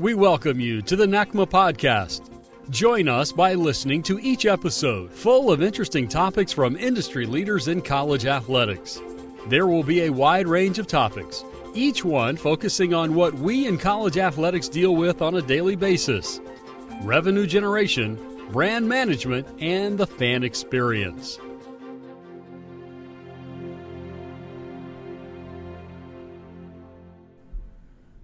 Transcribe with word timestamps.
We 0.00 0.14
welcome 0.14 0.58
you 0.60 0.80
to 0.80 0.96
the 0.96 1.04
NACMA 1.04 1.46
podcast. 1.50 2.30
Join 2.70 3.06
us 3.06 3.32
by 3.32 3.52
listening 3.52 4.02
to 4.04 4.18
each 4.20 4.46
episode, 4.46 5.12
full 5.12 5.52
of 5.52 5.60
interesting 5.60 6.08
topics 6.08 6.54
from 6.54 6.74
industry 6.74 7.26
leaders 7.26 7.68
in 7.68 7.82
college 7.82 8.24
athletics. 8.24 9.02
There 9.48 9.66
will 9.66 9.82
be 9.82 10.04
a 10.04 10.10
wide 10.10 10.48
range 10.48 10.78
of 10.78 10.86
topics, 10.86 11.44
each 11.74 12.02
one 12.02 12.38
focusing 12.38 12.94
on 12.94 13.14
what 13.14 13.34
we 13.34 13.66
in 13.66 13.76
college 13.76 14.16
athletics 14.16 14.70
deal 14.70 14.96
with 14.96 15.20
on 15.20 15.34
a 15.34 15.42
daily 15.42 15.76
basis 15.76 16.40
revenue 17.02 17.46
generation, 17.46 18.18
brand 18.52 18.88
management, 18.88 19.46
and 19.60 19.98
the 19.98 20.06
fan 20.06 20.42
experience. 20.42 21.38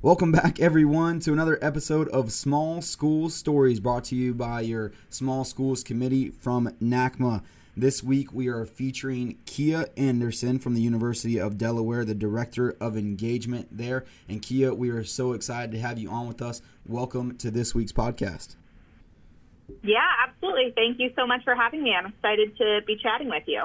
Welcome 0.06 0.30
back, 0.30 0.60
everyone, 0.60 1.18
to 1.18 1.32
another 1.32 1.58
episode 1.60 2.08
of 2.10 2.30
Small 2.30 2.80
School 2.80 3.28
Stories 3.28 3.80
brought 3.80 4.04
to 4.04 4.14
you 4.14 4.34
by 4.34 4.60
your 4.60 4.92
Small 5.10 5.44
Schools 5.44 5.82
Committee 5.82 6.30
from 6.30 6.68
NACMA. 6.80 7.42
This 7.76 8.04
week, 8.04 8.32
we 8.32 8.46
are 8.46 8.64
featuring 8.64 9.38
Kia 9.46 9.86
Anderson 9.96 10.60
from 10.60 10.74
the 10.74 10.80
University 10.80 11.40
of 11.40 11.58
Delaware, 11.58 12.04
the 12.04 12.14
Director 12.14 12.76
of 12.80 12.96
Engagement 12.96 13.66
there. 13.72 14.04
And 14.28 14.40
Kia, 14.40 14.72
we 14.72 14.90
are 14.90 15.02
so 15.02 15.32
excited 15.32 15.72
to 15.72 15.80
have 15.80 15.98
you 15.98 16.08
on 16.08 16.28
with 16.28 16.40
us. 16.40 16.62
Welcome 16.86 17.36
to 17.38 17.50
this 17.50 17.74
week's 17.74 17.90
podcast. 17.90 18.54
Yeah, 19.82 20.06
absolutely. 20.24 20.72
Thank 20.76 21.00
you 21.00 21.10
so 21.16 21.26
much 21.26 21.42
for 21.42 21.56
having 21.56 21.82
me. 21.82 21.96
I'm 21.98 22.06
excited 22.06 22.56
to 22.58 22.78
be 22.86 22.94
chatting 22.94 23.28
with 23.28 23.42
you. 23.48 23.64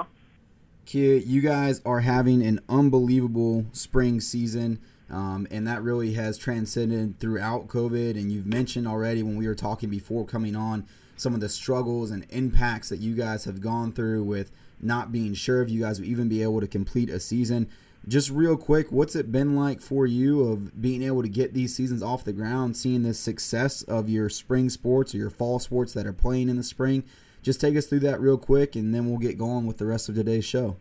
Kia, 0.86 1.18
you 1.18 1.40
guys 1.40 1.80
are 1.86 2.00
having 2.00 2.42
an 2.42 2.58
unbelievable 2.68 3.66
spring 3.70 4.20
season. 4.20 4.80
Um, 5.12 5.46
and 5.50 5.66
that 5.66 5.82
really 5.82 6.14
has 6.14 6.38
transcended 6.38 7.20
throughout 7.20 7.68
COVID. 7.68 8.12
And 8.12 8.32
you've 8.32 8.46
mentioned 8.46 8.88
already 8.88 9.22
when 9.22 9.36
we 9.36 9.46
were 9.46 9.54
talking 9.54 9.90
before 9.90 10.24
coming 10.24 10.56
on 10.56 10.86
some 11.16 11.34
of 11.34 11.40
the 11.40 11.50
struggles 11.50 12.10
and 12.10 12.26
impacts 12.30 12.88
that 12.88 12.98
you 12.98 13.14
guys 13.14 13.44
have 13.44 13.60
gone 13.60 13.92
through 13.92 14.24
with 14.24 14.50
not 14.80 15.12
being 15.12 15.34
sure 15.34 15.62
if 15.62 15.70
you 15.70 15.80
guys 15.80 16.00
will 16.00 16.08
even 16.08 16.28
be 16.28 16.42
able 16.42 16.60
to 16.60 16.66
complete 16.66 17.10
a 17.10 17.20
season. 17.20 17.68
Just 18.08 18.30
real 18.30 18.56
quick, 18.56 18.90
what's 18.90 19.14
it 19.14 19.30
been 19.30 19.54
like 19.54 19.80
for 19.80 20.06
you 20.06 20.42
of 20.48 20.80
being 20.80 21.02
able 21.02 21.22
to 21.22 21.28
get 21.28 21.54
these 21.54 21.76
seasons 21.76 22.02
off 22.02 22.24
the 22.24 22.32
ground, 22.32 22.76
seeing 22.76 23.04
the 23.04 23.14
success 23.14 23.82
of 23.82 24.08
your 24.08 24.28
spring 24.28 24.70
sports 24.70 25.14
or 25.14 25.18
your 25.18 25.30
fall 25.30 25.60
sports 25.60 25.92
that 25.92 26.06
are 26.06 26.12
playing 26.12 26.48
in 26.48 26.56
the 26.56 26.64
spring? 26.64 27.04
Just 27.42 27.60
take 27.60 27.76
us 27.76 27.86
through 27.86 28.00
that 28.00 28.20
real 28.20 28.38
quick, 28.38 28.74
and 28.74 28.92
then 28.92 29.08
we'll 29.08 29.18
get 29.18 29.38
going 29.38 29.66
with 29.66 29.78
the 29.78 29.86
rest 29.86 30.08
of 30.08 30.16
today's 30.16 30.44
show. 30.44 30.76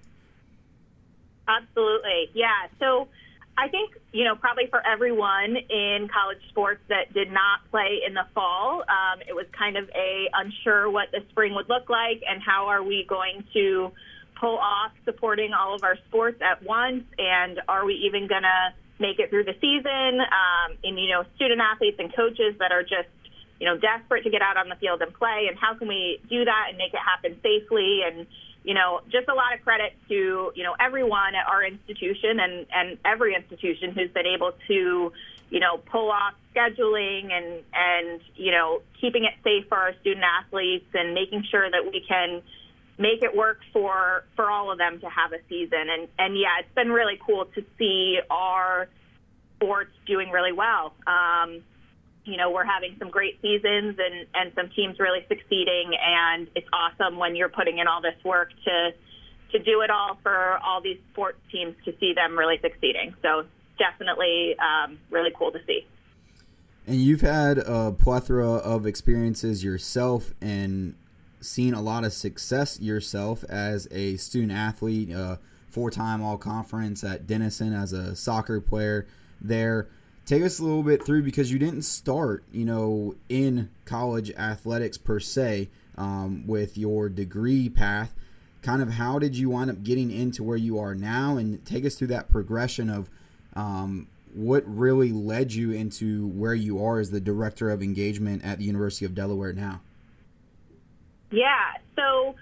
Absolutely. 1.47 2.31
Yeah. 2.33 2.67
So 2.79 3.07
I 3.61 3.67
think, 3.67 3.91
you 4.11 4.23
know, 4.23 4.33
probably 4.33 4.65
for 4.71 4.81
everyone 4.83 5.55
in 5.55 6.09
college 6.11 6.41
sports 6.49 6.81
that 6.89 7.13
did 7.13 7.31
not 7.31 7.59
play 7.69 8.01
in 8.05 8.15
the 8.15 8.25
fall, 8.33 8.81
um, 8.81 9.21
it 9.21 9.35
was 9.35 9.45
kind 9.55 9.77
of 9.77 9.87
a 9.93 10.27
unsure 10.33 10.89
what 10.89 11.11
the 11.11 11.19
spring 11.29 11.53
would 11.53 11.69
look 11.69 11.87
like 11.87 12.23
and 12.27 12.41
how 12.41 12.69
are 12.69 12.81
we 12.81 13.05
going 13.07 13.43
to 13.53 13.91
pull 14.39 14.57
off 14.57 14.93
supporting 15.05 15.53
all 15.53 15.75
of 15.75 15.83
our 15.83 15.95
sports 16.07 16.41
at 16.41 16.63
once 16.63 17.03
and 17.19 17.61
are 17.67 17.85
we 17.85 17.93
even 18.09 18.27
going 18.27 18.41
to 18.41 18.73
make 18.97 19.19
it 19.19 19.29
through 19.29 19.43
the 19.43 19.55
season? 19.61 20.19
Um, 20.21 20.77
and, 20.83 20.97
you 20.97 21.09
know, 21.09 21.23
student 21.35 21.61
athletes 21.61 21.97
and 21.99 22.09
coaches 22.15 22.55
that 22.57 22.71
are 22.71 22.81
just, 22.81 23.13
you 23.59 23.67
know, 23.67 23.77
desperate 23.77 24.23
to 24.23 24.31
get 24.31 24.41
out 24.41 24.57
on 24.57 24.69
the 24.69 24.75
field 24.77 25.03
and 25.03 25.13
play 25.13 25.45
and 25.47 25.59
how 25.59 25.75
can 25.75 25.87
we 25.87 26.19
do 26.31 26.45
that 26.45 26.65
and 26.69 26.79
make 26.79 26.95
it 26.95 26.99
happen 27.05 27.37
safely 27.43 28.01
and, 28.09 28.25
you 28.63 28.73
know, 28.73 29.01
just 29.11 29.27
a 29.27 29.33
lot 29.33 29.53
of 29.53 29.63
credit 29.63 29.93
to, 30.07 30.51
you 30.55 30.63
know, 30.63 30.75
everyone 30.79 31.33
at 31.35 31.47
our 31.47 31.63
institution 31.63 32.39
and, 32.39 32.65
and 32.73 32.97
every 33.03 33.35
institution 33.35 33.91
who's 33.91 34.11
been 34.11 34.27
able 34.27 34.53
to, 34.67 35.11
you 35.49 35.59
know, 35.59 35.77
pull 35.77 36.11
off 36.11 36.33
scheduling 36.55 37.31
and, 37.31 37.63
and, 37.73 38.21
you 38.35 38.51
know, 38.51 38.81
keeping 38.99 39.23
it 39.25 39.33
safe 39.43 39.67
for 39.67 39.77
our 39.77 39.93
student 40.01 40.23
athletes 40.23 40.85
and 40.93 41.13
making 41.13 41.43
sure 41.49 41.69
that 41.69 41.91
we 41.91 42.05
can 42.07 42.41
make 42.99 43.23
it 43.23 43.35
work 43.35 43.59
for, 43.73 44.23
for 44.35 44.51
all 44.51 44.71
of 44.71 44.77
them 44.77 44.99
to 44.99 45.09
have 45.09 45.33
a 45.33 45.39
season. 45.49 45.89
And, 45.89 46.07
and 46.19 46.37
yeah, 46.37 46.59
it's 46.59 46.75
been 46.75 46.91
really 46.91 47.19
cool 47.25 47.45
to 47.55 47.65
see 47.79 48.19
our 48.29 48.87
sports 49.55 49.91
doing 50.05 50.29
really 50.29 50.51
well. 50.51 50.93
Um, 51.07 51.63
you 52.25 52.37
know, 52.37 52.51
we're 52.51 52.65
having 52.65 52.95
some 52.99 53.09
great 53.09 53.41
seasons 53.41 53.97
and, 53.97 54.27
and 54.33 54.51
some 54.55 54.69
teams 54.69 54.99
really 54.99 55.25
succeeding. 55.27 55.93
And 55.99 56.47
it's 56.55 56.67
awesome 56.71 57.17
when 57.17 57.35
you're 57.35 57.49
putting 57.49 57.79
in 57.79 57.87
all 57.87 58.01
this 58.01 58.15
work 58.23 58.49
to, 58.65 58.91
to 59.51 59.59
do 59.59 59.81
it 59.81 59.89
all 59.89 60.17
for 60.21 60.57
all 60.59 60.81
these 60.81 60.99
sports 61.11 61.39
teams 61.51 61.75
to 61.85 61.93
see 61.99 62.13
them 62.13 62.37
really 62.37 62.59
succeeding. 62.61 63.15
So 63.21 63.45
definitely 63.77 64.55
um, 64.59 64.99
really 65.09 65.31
cool 65.35 65.51
to 65.51 65.59
see. 65.65 65.85
And 66.85 66.97
you've 66.97 67.21
had 67.21 67.57
a 67.59 67.91
plethora 67.91 68.55
of 68.55 68.85
experiences 68.85 69.63
yourself 69.63 70.33
and 70.41 70.95
seen 71.39 71.73
a 71.73 71.81
lot 71.81 72.03
of 72.03 72.13
success 72.13 72.79
yourself 72.79 73.43
as 73.45 73.87
a 73.91 74.17
student 74.17 74.51
athlete, 74.51 75.11
uh, 75.11 75.37
four 75.69 75.89
time 75.89 76.21
all 76.21 76.37
conference 76.37 77.03
at 77.03 77.25
Denison 77.25 77.73
as 77.73 77.93
a 77.93 78.15
soccer 78.15 78.59
player 78.59 79.07
there 79.39 79.87
take 80.25 80.43
us 80.43 80.59
a 80.59 80.63
little 80.63 80.83
bit 80.83 81.05
through 81.05 81.23
because 81.23 81.51
you 81.51 81.59
didn't 81.59 81.83
start, 81.83 82.43
you 82.51 82.65
know, 82.65 83.15
in 83.29 83.69
college 83.85 84.31
athletics 84.31 84.97
per 84.97 85.19
se 85.19 85.69
um, 85.97 86.45
with 86.47 86.77
your 86.77 87.09
degree 87.09 87.69
path. 87.69 88.13
Kind 88.61 88.81
of 88.81 88.93
how 88.93 89.17
did 89.17 89.35
you 89.35 89.49
wind 89.49 89.71
up 89.71 89.83
getting 89.83 90.11
into 90.11 90.43
where 90.43 90.57
you 90.57 90.77
are 90.77 90.93
now, 90.93 91.35
and 91.37 91.65
take 91.65 91.83
us 91.83 91.95
through 91.95 92.07
that 92.07 92.29
progression 92.29 92.89
of 92.89 93.09
um, 93.55 94.07
what 94.33 94.63
really 94.65 95.11
led 95.11 95.53
you 95.53 95.71
into 95.71 96.27
where 96.27 96.53
you 96.53 96.83
are 96.83 96.99
as 96.99 97.09
the 97.09 97.19
director 97.19 97.69
of 97.69 97.81
engagement 97.81 98.45
at 98.45 98.59
the 98.59 98.65
University 98.65 99.03
of 99.03 99.15
Delaware 99.15 99.53
now. 99.53 99.81
Yeah, 101.31 101.73
so 101.95 102.35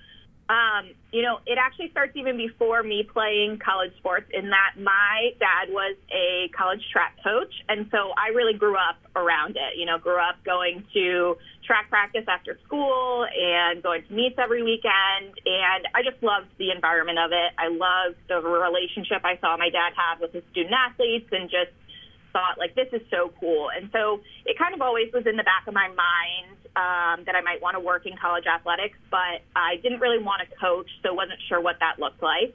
um, 0.50 0.90
you 1.14 1.22
know, 1.22 1.38
it 1.46 1.60
actually 1.62 1.92
starts 1.92 2.18
even 2.18 2.36
before 2.36 2.82
me 2.82 3.06
playing 3.06 3.60
college 3.64 3.94
sports 3.98 4.26
in 4.34 4.50
that 4.50 4.82
my 4.82 5.30
dad 5.38 5.70
was 5.70 5.96
a 6.10 6.50
college 6.58 6.82
track 6.92 7.18
coach. 7.24 7.54
And 7.70 7.86
so 7.92 8.10
I 8.18 8.34
really 8.34 8.58
grew 8.58 8.76
up 8.76 8.98
around 9.16 9.58
it, 9.58 9.78
you 9.78 9.86
know, 9.86 10.00
grew 10.00 10.18
up 10.18 10.44
going 10.44 10.84
to 10.94 11.38
track 11.66 11.90
practice 11.90 12.26
after 12.28 12.58
school 12.66 13.28
and 13.30 13.84
going 13.84 14.02
to 14.10 14.14
meets 14.14 14.40
every 14.42 14.64
weekend. 14.64 15.38
And 15.46 15.86
I 15.94 16.02
just 16.02 16.22
loved 16.24 16.50
the 16.58 16.72
environment 16.74 17.20
of 17.20 17.30
it. 17.32 17.54
I 17.54 17.70
loved 17.70 18.18
the 18.28 18.42
relationship 18.42 19.22
I 19.24 19.38
saw 19.38 19.56
my 19.56 19.70
dad 19.70 19.94
have 19.94 20.20
with 20.20 20.34
his 20.34 20.44
student 20.50 20.74
athletes 20.74 21.30
and 21.32 21.46
just 21.46 21.78
thought 22.34 22.58
like 22.58 22.74
this 22.74 22.90
is 22.92 23.06
so 23.12 23.32
cool. 23.40 23.70
And 23.70 23.90
so 23.94 24.22
it 24.46 24.58
kind 24.58 24.74
of 24.74 24.82
always 24.82 25.14
was 25.14 25.28
in 25.28 25.38
the 25.38 25.46
back 25.46 25.68
of 25.68 25.76
my 25.76 25.90
mind 25.90 26.58
um, 26.76 27.26
that 27.26 27.36
I 27.36 27.42
might 27.42 27.62
want 27.62 27.76
to 27.76 27.80
work 27.80 28.06
in 28.06 28.18
college 28.18 28.46
athletics, 28.46 28.98
but 29.10 29.42
I 29.56 29.78
didn't 29.82 30.00
really 30.00 30.22
want 30.22 30.42
to 30.48 30.56
coach, 30.58 30.90
so 31.04 31.14
wasn't 31.14 31.40
sure 31.48 31.60
what 31.62 31.78
that 31.80 32.00
looked 32.00 32.22
like. 32.22 32.54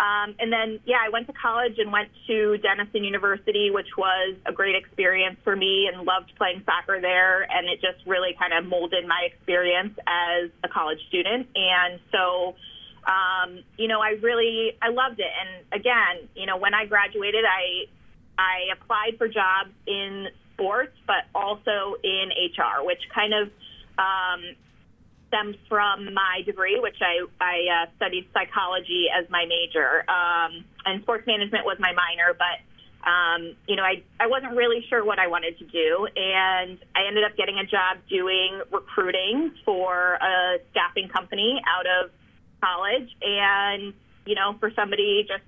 Um, 0.00 0.34
and 0.38 0.50
then, 0.50 0.80
yeah, 0.86 0.96
I 1.04 1.10
went 1.10 1.26
to 1.26 1.34
college 1.34 1.76
and 1.76 1.92
went 1.92 2.08
to 2.26 2.56
Denison 2.56 3.04
University, 3.04 3.70
which 3.70 3.98
was 3.98 4.34
a 4.46 4.52
great 4.52 4.74
experience 4.74 5.36
for 5.44 5.54
me 5.54 5.90
and 5.92 6.06
loved 6.06 6.32
playing 6.38 6.62
soccer 6.64 7.02
there. 7.02 7.42
And 7.42 7.68
it 7.68 7.82
just 7.82 8.06
really 8.06 8.34
kind 8.38 8.54
of 8.54 8.64
molded 8.64 9.06
my 9.06 9.28
experience 9.30 9.92
as 10.06 10.48
a 10.64 10.68
college 10.68 11.00
student. 11.08 11.48
And 11.54 12.00
so, 12.10 12.54
um, 13.04 13.62
you 13.76 13.88
know, 13.88 14.00
I 14.00 14.16
really, 14.22 14.72
I 14.80 14.88
loved 14.88 15.20
it. 15.20 15.28
And 15.28 15.78
again, 15.78 16.28
you 16.34 16.46
know, 16.46 16.56
when 16.56 16.72
I 16.72 16.86
graduated, 16.86 17.44
I, 17.44 17.84
I 18.38 18.72
applied 18.72 19.18
for 19.18 19.28
jobs 19.28 19.70
in 19.86 20.28
sports, 20.60 20.92
but 21.06 21.24
also 21.34 21.96
in 22.04 22.28
HR, 22.28 22.84
which 22.84 23.00
kind 23.14 23.32
of 23.32 23.48
um, 23.96 24.56
stems 25.28 25.56
from 25.68 26.12
my 26.12 26.42
degree, 26.44 26.78
which 26.80 26.98
I, 27.00 27.24
I 27.40 27.84
uh, 27.84 27.86
studied 27.96 28.28
psychology 28.34 29.06
as 29.08 29.28
my 29.30 29.46
major. 29.46 30.04
Um, 30.10 30.64
and 30.84 31.02
sports 31.02 31.26
management 31.26 31.64
was 31.64 31.78
my 31.80 31.92
minor, 31.92 32.36
but 32.36 32.60
um, 33.08 33.56
you 33.66 33.76
know, 33.76 33.82
I, 33.82 34.02
I 34.20 34.26
wasn't 34.26 34.56
really 34.56 34.84
sure 34.90 35.02
what 35.02 35.18
I 35.18 35.28
wanted 35.28 35.58
to 35.58 35.64
do. 35.64 36.06
And 36.16 36.78
I 36.94 37.08
ended 37.08 37.24
up 37.24 37.34
getting 37.34 37.56
a 37.56 37.64
job 37.64 37.96
doing 38.10 38.60
recruiting 38.70 39.52
for 39.64 40.18
a 40.20 40.58
staffing 40.72 41.08
company 41.08 41.62
out 41.64 41.86
of 41.86 42.10
college. 42.62 43.08
And, 43.22 43.94
you 44.26 44.34
know, 44.34 44.56
for 44.60 44.70
somebody 44.76 45.24
just 45.26 45.44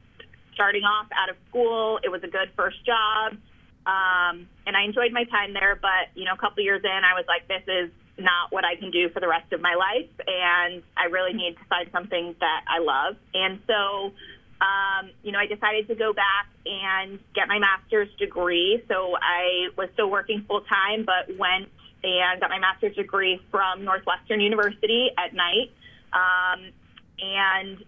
starting 0.55 0.85
off 0.85 1.09
out 1.13 1.29
of 1.29 1.37
school, 1.51 2.01
it 2.03 2.11
was 2.11 2.23
a 2.25 2.29
good 2.29 2.49
first 2.57 2.85
job. 2.87 3.37
Um, 3.87 4.47
and 4.67 4.77
I 4.77 4.85
enjoyed 4.85 5.13
my 5.13 5.25
time 5.25 5.55
there, 5.55 5.79
but 5.81 6.15
you 6.15 6.25
know, 6.25 6.35
a 6.35 6.39
couple 6.39 6.63
years 6.63 6.83
in, 6.85 6.91
I 6.91 7.15
was 7.15 7.25
like, 7.27 7.49
this 7.49 7.63
is 7.67 7.91
not 8.19 8.53
what 8.53 8.65
I 8.65 8.77
can 8.77 8.91
do 8.91 9.09
for 9.09 9.21
the 9.21 9.29
rest 9.29 9.53
of 9.53 9.61
my 9.61 9.75
life, 9.75 10.11
and 10.27 10.83
I 10.97 11.07
really 11.07 11.33
need 11.33 11.57
to 11.57 11.65
find 11.69 11.89
something 11.93 12.35
that 12.41 12.65
I 12.69 12.79
love. 12.79 13.17
And 13.35 13.61
so, 13.67 14.13
um, 14.61 15.11
you 15.23 15.33
know, 15.33 15.39
I 15.39 15.47
decided 15.47 15.89
to 15.89 15.95
go 15.95 16.13
back 16.13 16.47
and 16.65 17.19
get 17.35 17.49
my 17.49 17.59
master's 17.59 18.09
degree. 18.19 18.85
So 18.87 19.17
I 19.17 19.69
was 19.77 19.89
still 19.95 20.11
working 20.11 20.45
full 20.47 20.61
time, 20.61 21.05
but 21.05 21.37
went 21.37 21.69
and 22.05 22.41
got 22.41 22.51
my 22.51 22.59
master's 22.59 22.95
degree 22.95 23.41
from 23.51 23.85
Northwestern 23.85 24.41
University 24.41 25.11
at 25.19 25.35
night, 25.35 25.73
um, 26.13 26.71
and 27.19 27.85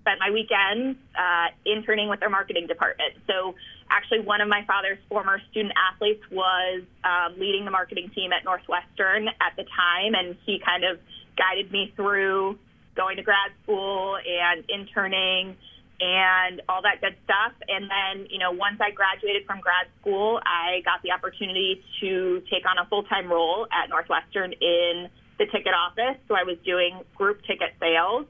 spent 0.00 0.20
my 0.20 0.30
weekends 0.30 0.98
uh, 1.18 1.48
interning 1.64 2.08
with 2.08 2.20
their 2.20 2.30
marketing 2.30 2.66
department. 2.66 3.14
So 3.26 3.54
actually 3.94 4.20
one 4.20 4.40
of 4.40 4.48
my 4.48 4.64
father's 4.66 4.98
former 5.08 5.40
student 5.50 5.72
athletes 5.78 6.22
was 6.30 6.82
um, 7.04 7.38
leading 7.38 7.64
the 7.64 7.70
marketing 7.70 8.10
team 8.14 8.32
at 8.32 8.44
Northwestern 8.44 9.28
at 9.28 9.54
the 9.56 9.62
time, 9.62 10.14
and 10.14 10.36
he 10.44 10.58
kind 10.58 10.82
of 10.82 10.98
guided 11.38 11.70
me 11.70 11.92
through 11.94 12.58
going 12.96 13.16
to 13.16 13.22
grad 13.22 13.50
school 13.62 14.18
and 14.18 14.64
interning 14.68 15.56
and 16.00 16.62
all 16.68 16.82
that 16.82 17.00
good 17.00 17.14
stuff. 17.24 17.52
And 17.68 17.86
then, 17.86 18.26
you 18.30 18.38
know, 18.38 18.50
once 18.50 18.78
I 18.80 18.90
graduated 18.90 19.46
from 19.46 19.60
grad 19.60 19.86
school, 20.00 20.40
I 20.42 20.82
got 20.84 21.02
the 21.02 21.12
opportunity 21.12 21.82
to 22.00 22.42
take 22.50 22.66
on 22.66 22.78
a 22.78 22.88
full 22.88 23.04
time 23.04 23.30
role 23.30 23.66
at 23.70 23.88
Northwestern 23.90 24.52
in 24.52 25.08
the 25.38 25.46
ticket 25.46 25.74
office. 25.74 26.18
So 26.26 26.34
I 26.34 26.42
was 26.42 26.58
doing 26.64 27.00
group 27.14 27.42
ticket 27.46 27.74
sales. 27.78 28.26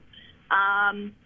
Um, 0.50 1.16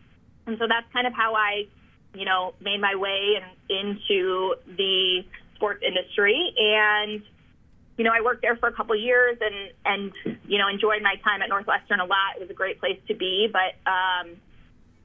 and 0.46 0.56
so 0.58 0.66
that's 0.66 0.86
kind 0.92 1.06
of 1.06 1.12
how 1.12 1.34
I, 1.34 1.66
you 2.14 2.24
know, 2.24 2.54
made 2.60 2.80
my 2.80 2.94
way 2.94 3.36
in, 3.36 3.76
into 3.76 4.54
the 4.76 5.24
sports 5.54 5.82
industry. 5.86 6.54
And, 6.56 7.22
you 7.96 8.04
know, 8.04 8.12
I 8.12 8.22
worked 8.22 8.42
there 8.42 8.56
for 8.56 8.68
a 8.68 8.72
couple 8.72 8.94
of 8.94 9.00
years 9.00 9.38
and, 9.40 9.72
and, 9.84 10.38
you 10.46 10.58
know, 10.58 10.68
enjoyed 10.68 11.02
my 11.02 11.16
time 11.24 11.42
at 11.42 11.48
Northwestern 11.48 12.00
a 12.00 12.04
lot. 12.04 12.36
It 12.36 12.40
was 12.40 12.50
a 12.50 12.54
great 12.54 12.80
place 12.80 12.98
to 13.08 13.14
be, 13.14 13.48
but, 13.52 13.90
um, 13.90 14.36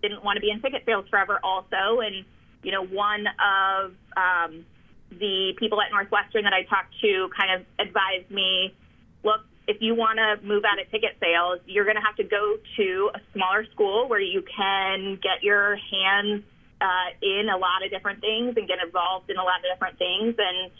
didn't 0.01 0.23
want 0.23 0.37
to 0.37 0.41
be 0.41 0.51
in 0.51 0.61
ticket 0.61 0.83
sales 0.85 1.05
forever 1.09 1.39
also. 1.43 2.01
And, 2.01 2.25
you 2.61 2.71
know, 2.71 2.85
one 2.85 3.25
of 3.27 3.93
um, 4.15 4.65
the 5.09 5.53
people 5.57 5.81
at 5.81 5.91
Northwestern 5.91 6.43
that 6.43 6.53
I 6.53 6.63
talked 6.63 6.93
to 7.01 7.29
kind 7.37 7.59
of 7.59 7.65
advised 7.79 8.29
me, 8.29 8.75
look, 9.23 9.41
if 9.67 9.77
you 9.81 9.95
want 9.95 10.19
to 10.19 10.45
move 10.45 10.63
out 10.65 10.79
of 10.79 10.91
ticket 10.91 11.15
sales, 11.21 11.59
you're 11.65 11.85
going 11.85 11.95
to 11.95 12.01
have 12.01 12.17
to 12.17 12.23
go 12.23 12.57
to 12.77 13.11
a 13.15 13.19
smaller 13.33 13.65
school 13.71 14.09
where 14.09 14.19
you 14.19 14.43
can 14.55 15.17
get 15.23 15.41
your 15.41 15.77
hands 15.77 16.43
uh, 16.83 17.09
in 17.21 17.47
a 17.47 17.57
lot 17.57 17.83
of 17.83 17.89
different 17.89 18.19
things 18.19 18.53
and 18.57 18.67
get 18.67 18.79
involved 18.83 19.29
in 19.29 19.37
a 19.37 19.43
lot 19.43 19.63
of 19.63 19.71
different 19.73 19.97
things 19.97 20.35
and 20.37 20.71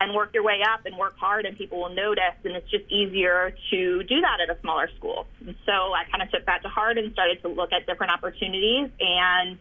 and 0.00 0.16
work 0.16 0.34
your 0.34 0.42
way 0.42 0.58
up 0.66 0.84
and 0.84 0.98
work 0.98 1.16
hard 1.16 1.46
and 1.46 1.56
people 1.56 1.78
will 1.78 1.94
notice 1.94 2.34
and 2.42 2.56
it's 2.56 2.68
just 2.68 2.84
easier 2.90 3.54
to 3.70 4.02
do 4.02 4.20
that 4.20 4.40
at 4.42 4.50
a 4.50 4.60
smaller 4.60 4.90
school. 4.98 5.28
And 5.46 5.54
so 5.64 5.94
I 5.94 6.02
kind 6.10 6.22
of 6.22 6.30
took 6.32 6.44
that 6.46 6.62
to 6.62 6.68
heart 6.68 6.98
and 6.98 7.12
started 7.12 7.40
to 7.42 7.48
look 7.48 7.72
at 7.72 7.86
different 7.86 8.12
opportunities 8.12 8.90
and 8.98 9.58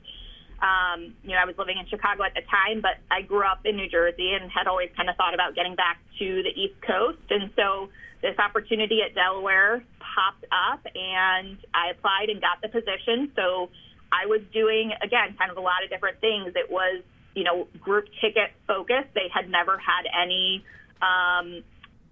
um, 0.61 1.13
you 1.23 1.31
know, 1.31 1.41
I 1.41 1.45
was 1.45 1.57
living 1.57 1.77
in 1.77 1.87
Chicago 1.87 2.23
at 2.23 2.33
the 2.33 2.41
time, 2.41 2.81
but 2.81 2.97
I 3.09 3.21
grew 3.21 3.43
up 3.43 3.65
in 3.65 3.75
New 3.77 3.89
Jersey 3.89 4.33
and 4.33 4.49
had 4.51 4.67
always 4.67 4.89
kind 4.95 5.09
of 5.09 5.15
thought 5.15 5.33
about 5.33 5.55
getting 5.55 5.75
back 5.75 5.99
to 6.19 6.43
the 6.43 6.49
East 6.49 6.79
Coast. 6.85 7.17
And 7.31 7.49
so 7.55 7.89
this 8.21 8.37
opportunity 8.37 9.01
at 9.01 9.15
Delaware 9.15 9.83
popped 9.99 10.45
up 10.51 10.85
and 10.93 11.57
I 11.73 11.91
applied 11.91 12.29
and 12.29 12.39
got 12.41 12.61
the 12.61 12.69
position. 12.69 13.31
So 13.35 13.69
I 14.11 14.25
was 14.25 14.41
doing, 14.53 14.91
again, 15.01 15.35
kind 15.37 15.51
of 15.51 15.57
a 15.57 15.61
lot 15.61 15.83
of 15.83 15.89
different 15.89 16.19
things. 16.19 16.53
It 16.55 16.69
was 16.69 17.01
you 17.33 17.43
know, 17.43 17.67
group 17.79 18.05
ticket 18.19 18.51
focused. 18.67 19.13
They 19.13 19.29
had 19.33 19.49
never 19.49 19.77
had 19.77 20.03
any 20.21 20.63
um, 21.01 21.63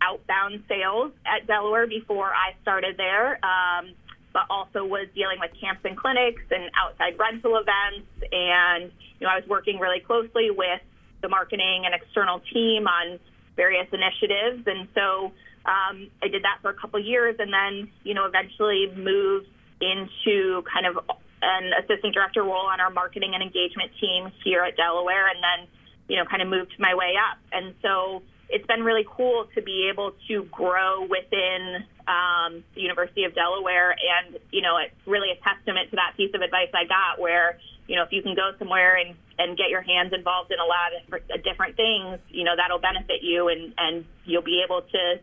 outbound 0.02 0.64
sales 0.68 1.12
at 1.26 1.48
Delaware 1.48 1.88
before 1.88 2.28
I 2.28 2.56
started 2.62 2.98
there, 2.98 3.40
um, 3.44 3.92
but 4.34 4.44
also 4.50 4.86
was 4.86 5.08
dealing 5.16 5.38
with 5.40 5.52
camps 5.60 5.82
and 5.84 5.98
clinics 5.98 6.42
and 6.52 6.70
outside 6.76 7.18
rental 7.20 7.58
events. 7.58 8.08
And, 8.32 8.92
you 9.20 9.28
know, 9.28 9.30
I 9.30 9.40
was 9.40 9.48
working 9.48 9.80
really 9.80 10.00
closely 10.00 10.52
with 10.52 10.82
the 11.22 11.28
marketing 11.28 11.84
and 11.86 11.94
external 11.94 12.42
team 12.54 12.88
on 12.88 13.20
various 13.56 13.88
initiatives. 13.92 14.66
And 14.68 14.88
so 14.96 15.34
um, 15.66 16.10
I 16.24 16.30
did 16.32 16.44
that 16.44 16.60
for 16.62 16.70
a 16.70 16.74
couple 16.74 17.00
years 17.00 17.36
and 17.40 17.52
then, 17.52 17.92
you 18.04 18.14
know, 18.14 18.26
eventually 18.26 18.88
moved 18.96 19.48
into 19.82 20.64
kind 20.72 20.86
of 20.86 20.98
an 21.42 21.72
assistant 21.84 22.14
director 22.14 22.44
role 22.44 22.68
on 22.68 22.80
our 22.80 22.90
marketing 22.90 23.32
and 23.34 23.44
engagement 23.44 23.92
team 24.00 24.32
here 24.44 24.64
at 24.64 24.76
Delaware, 24.76 25.28
and 25.28 25.42
then, 25.42 25.68
you 26.08 26.18
know, 26.18 26.26
kind 26.26 26.42
of 26.42 26.48
moved 26.48 26.74
my 26.80 26.96
way 26.96 27.16
up. 27.16 27.38
And 27.52 27.76
so 27.82 28.22
it's 28.50 28.66
been 28.66 28.84
really 28.84 29.06
cool 29.08 29.46
to 29.56 29.62
be 29.62 29.90
able 29.94 30.14
to 30.28 30.44
grow 30.46 31.02
within 31.02 31.86
um, 32.08 32.64
the 32.74 32.82
University 32.82 33.24
of 33.24 33.36
Delaware. 33.36 33.92
And, 33.92 34.38
you 34.52 34.62
know, 34.62 34.78
it's 34.78 34.96
really 35.06 35.30
a 35.32 35.38
testament 35.44 35.92
to 35.92 35.96
that 35.98 36.18
piece 36.18 36.34
of 36.34 36.42
advice 36.42 36.70
I 36.74 36.86
got 36.86 37.22
where, 37.22 37.60
you 37.88 37.96
know, 37.96 38.04
if 38.04 38.12
you 38.12 38.22
can 38.22 38.36
go 38.36 38.52
somewhere 38.58 38.96
and, 38.98 39.16
and 39.38 39.56
get 39.56 39.70
your 39.70 39.82
hands 39.82 40.14
involved 40.14 40.52
in 40.52 40.60
a 40.60 40.66
lot 40.66 40.92
of 41.32 41.44
different 41.44 41.76
things, 41.76 42.20
you 42.30 42.44
know, 42.44 42.56
that'll 42.58 42.80
benefit 42.80 43.22
you 43.22 43.50
and, 43.50 43.74
and 43.78 44.06
you'll 44.26 44.42
be 44.42 44.64
able 44.66 44.82
to 44.82 45.20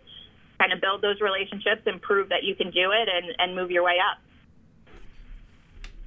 kind 0.59 0.73
of 0.73 0.81
build 0.81 1.03
those 1.03 1.21
relationships 1.21 1.83
and 1.87 2.01
prove 2.01 2.31
that 2.31 2.43
you 2.45 2.55
can 2.55 2.71
do 2.71 2.93
it 2.93 3.09
and, 3.13 3.35
and 3.39 3.55
move 3.55 3.71
your 3.71 3.83
way 3.83 3.99
up. 3.99 4.19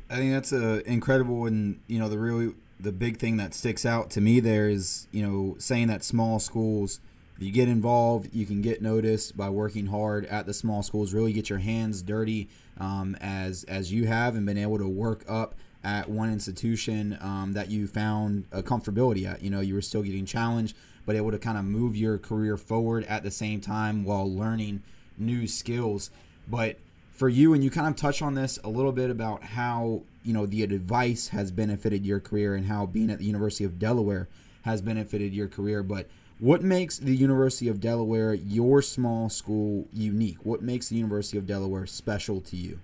I 0.10 0.16
think 0.16 0.34
that's 0.34 0.52
a 0.52 0.88
incredible, 0.90 1.46
and 1.46 1.80
you 1.88 2.00
know 2.00 2.10
the 2.10 2.18
really 2.18 2.54
the 2.80 2.92
big 2.92 3.18
thing 3.18 3.38
that 3.38 3.54
sticks 3.54 3.86
out 3.86 4.10
to 4.12 4.22
me 4.22 4.40
there 4.40 4.70
is 4.70 5.08
you 5.12 5.26
know 5.26 5.56
saying 5.60 5.88
that 5.88 6.04
small 6.04 6.40
schools, 6.40 7.00
if 7.38 7.44
you 7.44 7.52
get 7.52 7.68
involved, 7.68 8.34
you 8.34 8.46
can 8.46 8.62
get 8.62 8.82
noticed 8.82 9.38
by 9.38 9.50
working 9.50 9.88
hard 9.88 10.26
at 10.26 10.46
the 10.46 10.54
small 10.54 10.82
schools. 10.82 11.14
Really 11.14 11.32
get 11.32 11.50
your 11.50 11.60
hands 11.60 12.02
dirty 12.02 12.50
um, 12.80 13.16
as 13.22 13.64
as 13.66 13.92
you 13.92 14.08
have, 14.08 14.36
and 14.36 14.46
been 14.46 14.58
able 14.58 14.80
to 14.80 14.88
work 14.88 15.24
up 15.28 15.54
at 15.84 16.10
one 16.10 16.32
institution 16.32 17.18
um, 17.22 17.54
that 17.54 17.70
you 17.70 17.88
found 17.88 18.46
a 18.52 18.64
comfortability 18.64 19.26
at. 19.32 19.44
You 19.44 19.52
know, 19.52 19.60
you 19.60 19.76
were 19.76 19.82
still 19.82 20.02
getting 20.02 20.26
challenged, 20.26 20.76
but 21.06 21.16
able 21.16 21.32
to 21.32 21.40
kind 21.40 21.58
of 21.58 21.66
move 21.66 21.96
your 21.96 22.18
career 22.18 22.58
forward 22.58 23.06
at 23.06 23.22
the 23.22 23.32
same 23.32 23.62
time 23.62 24.04
while 24.04 24.32
learning 24.32 24.82
new 25.20 25.46
skills. 25.46 26.10
But 26.48 26.80
for 27.20 27.28
you, 27.28 27.54
and 27.54 27.62
you 27.62 27.70
kind 27.70 27.86
of 27.86 27.98
touch 27.98 28.22
on 28.22 28.34
this 28.34 28.58
a 28.64 28.70
little 28.70 28.94
bit 28.94 29.10
about 29.10 29.44
how 29.44 30.04
you 30.24 30.34
know 30.34 30.46
the 30.46 30.64
advice 30.64 31.28
has 31.28 31.52
benefited 31.52 32.06
your 32.06 32.22
career 32.22 32.56
and 32.56 32.66
how 32.66 32.86
being 32.86 33.12
at 33.12 33.20
the 33.20 33.26
University 33.26 33.66
of 33.66 33.78
Delaware 33.78 34.30
has 34.62 34.82
benefited 34.82 35.34
your 35.34 35.50
career. 35.50 35.84
But 35.84 36.08
what 36.40 36.64
makes 36.64 36.98
the 36.98 37.14
University 37.14 37.68
of 37.68 37.82
Delaware 37.82 38.34
your 38.34 38.82
small 38.82 39.28
school 39.28 39.86
unique? 39.92 40.46
What 40.46 40.62
makes 40.62 40.88
the 40.88 40.96
University 40.96 41.38
of 41.38 41.46
Delaware 41.46 41.86
special 41.86 42.40
to 42.40 42.56
you? 42.56 42.80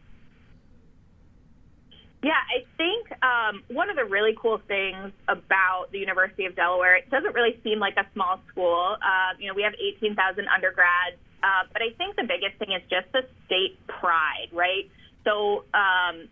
Yeah, 2.21 2.31
I 2.31 2.65
think 2.75 3.07
um, 3.23 3.63
one 3.69 3.89
of 3.89 3.95
the 3.95 4.03
really 4.03 4.35
cool 4.41 4.59
things 4.67 5.13
about 5.29 5.87
the 5.91 5.99
University 5.99 6.45
of 6.45 6.55
Delaware, 6.55 6.97
it 6.97 7.09
doesn't 7.09 7.33
really 7.35 7.59
seem 7.63 7.79
like 7.79 7.95
a 7.97 8.05
small 8.13 8.41
school. 8.51 8.97
Uh, 8.99 9.37
you 9.39 9.47
know, 9.47 9.53
we 9.53 9.61
have 9.61 9.73
18,000 9.75 10.47
undergrads 10.47 11.17
uh, 11.45 11.69
but 11.71 11.83
I 11.83 11.93
think 11.93 12.15
the 12.15 12.23
biggest 12.23 12.57
thing 12.57 12.73
is 12.73 12.81
just 12.89 13.05
the 13.13 13.21
state 13.45 13.77
pride, 13.85 14.49
right? 14.51 14.89
So 15.23 15.63
um, 15.77 16.27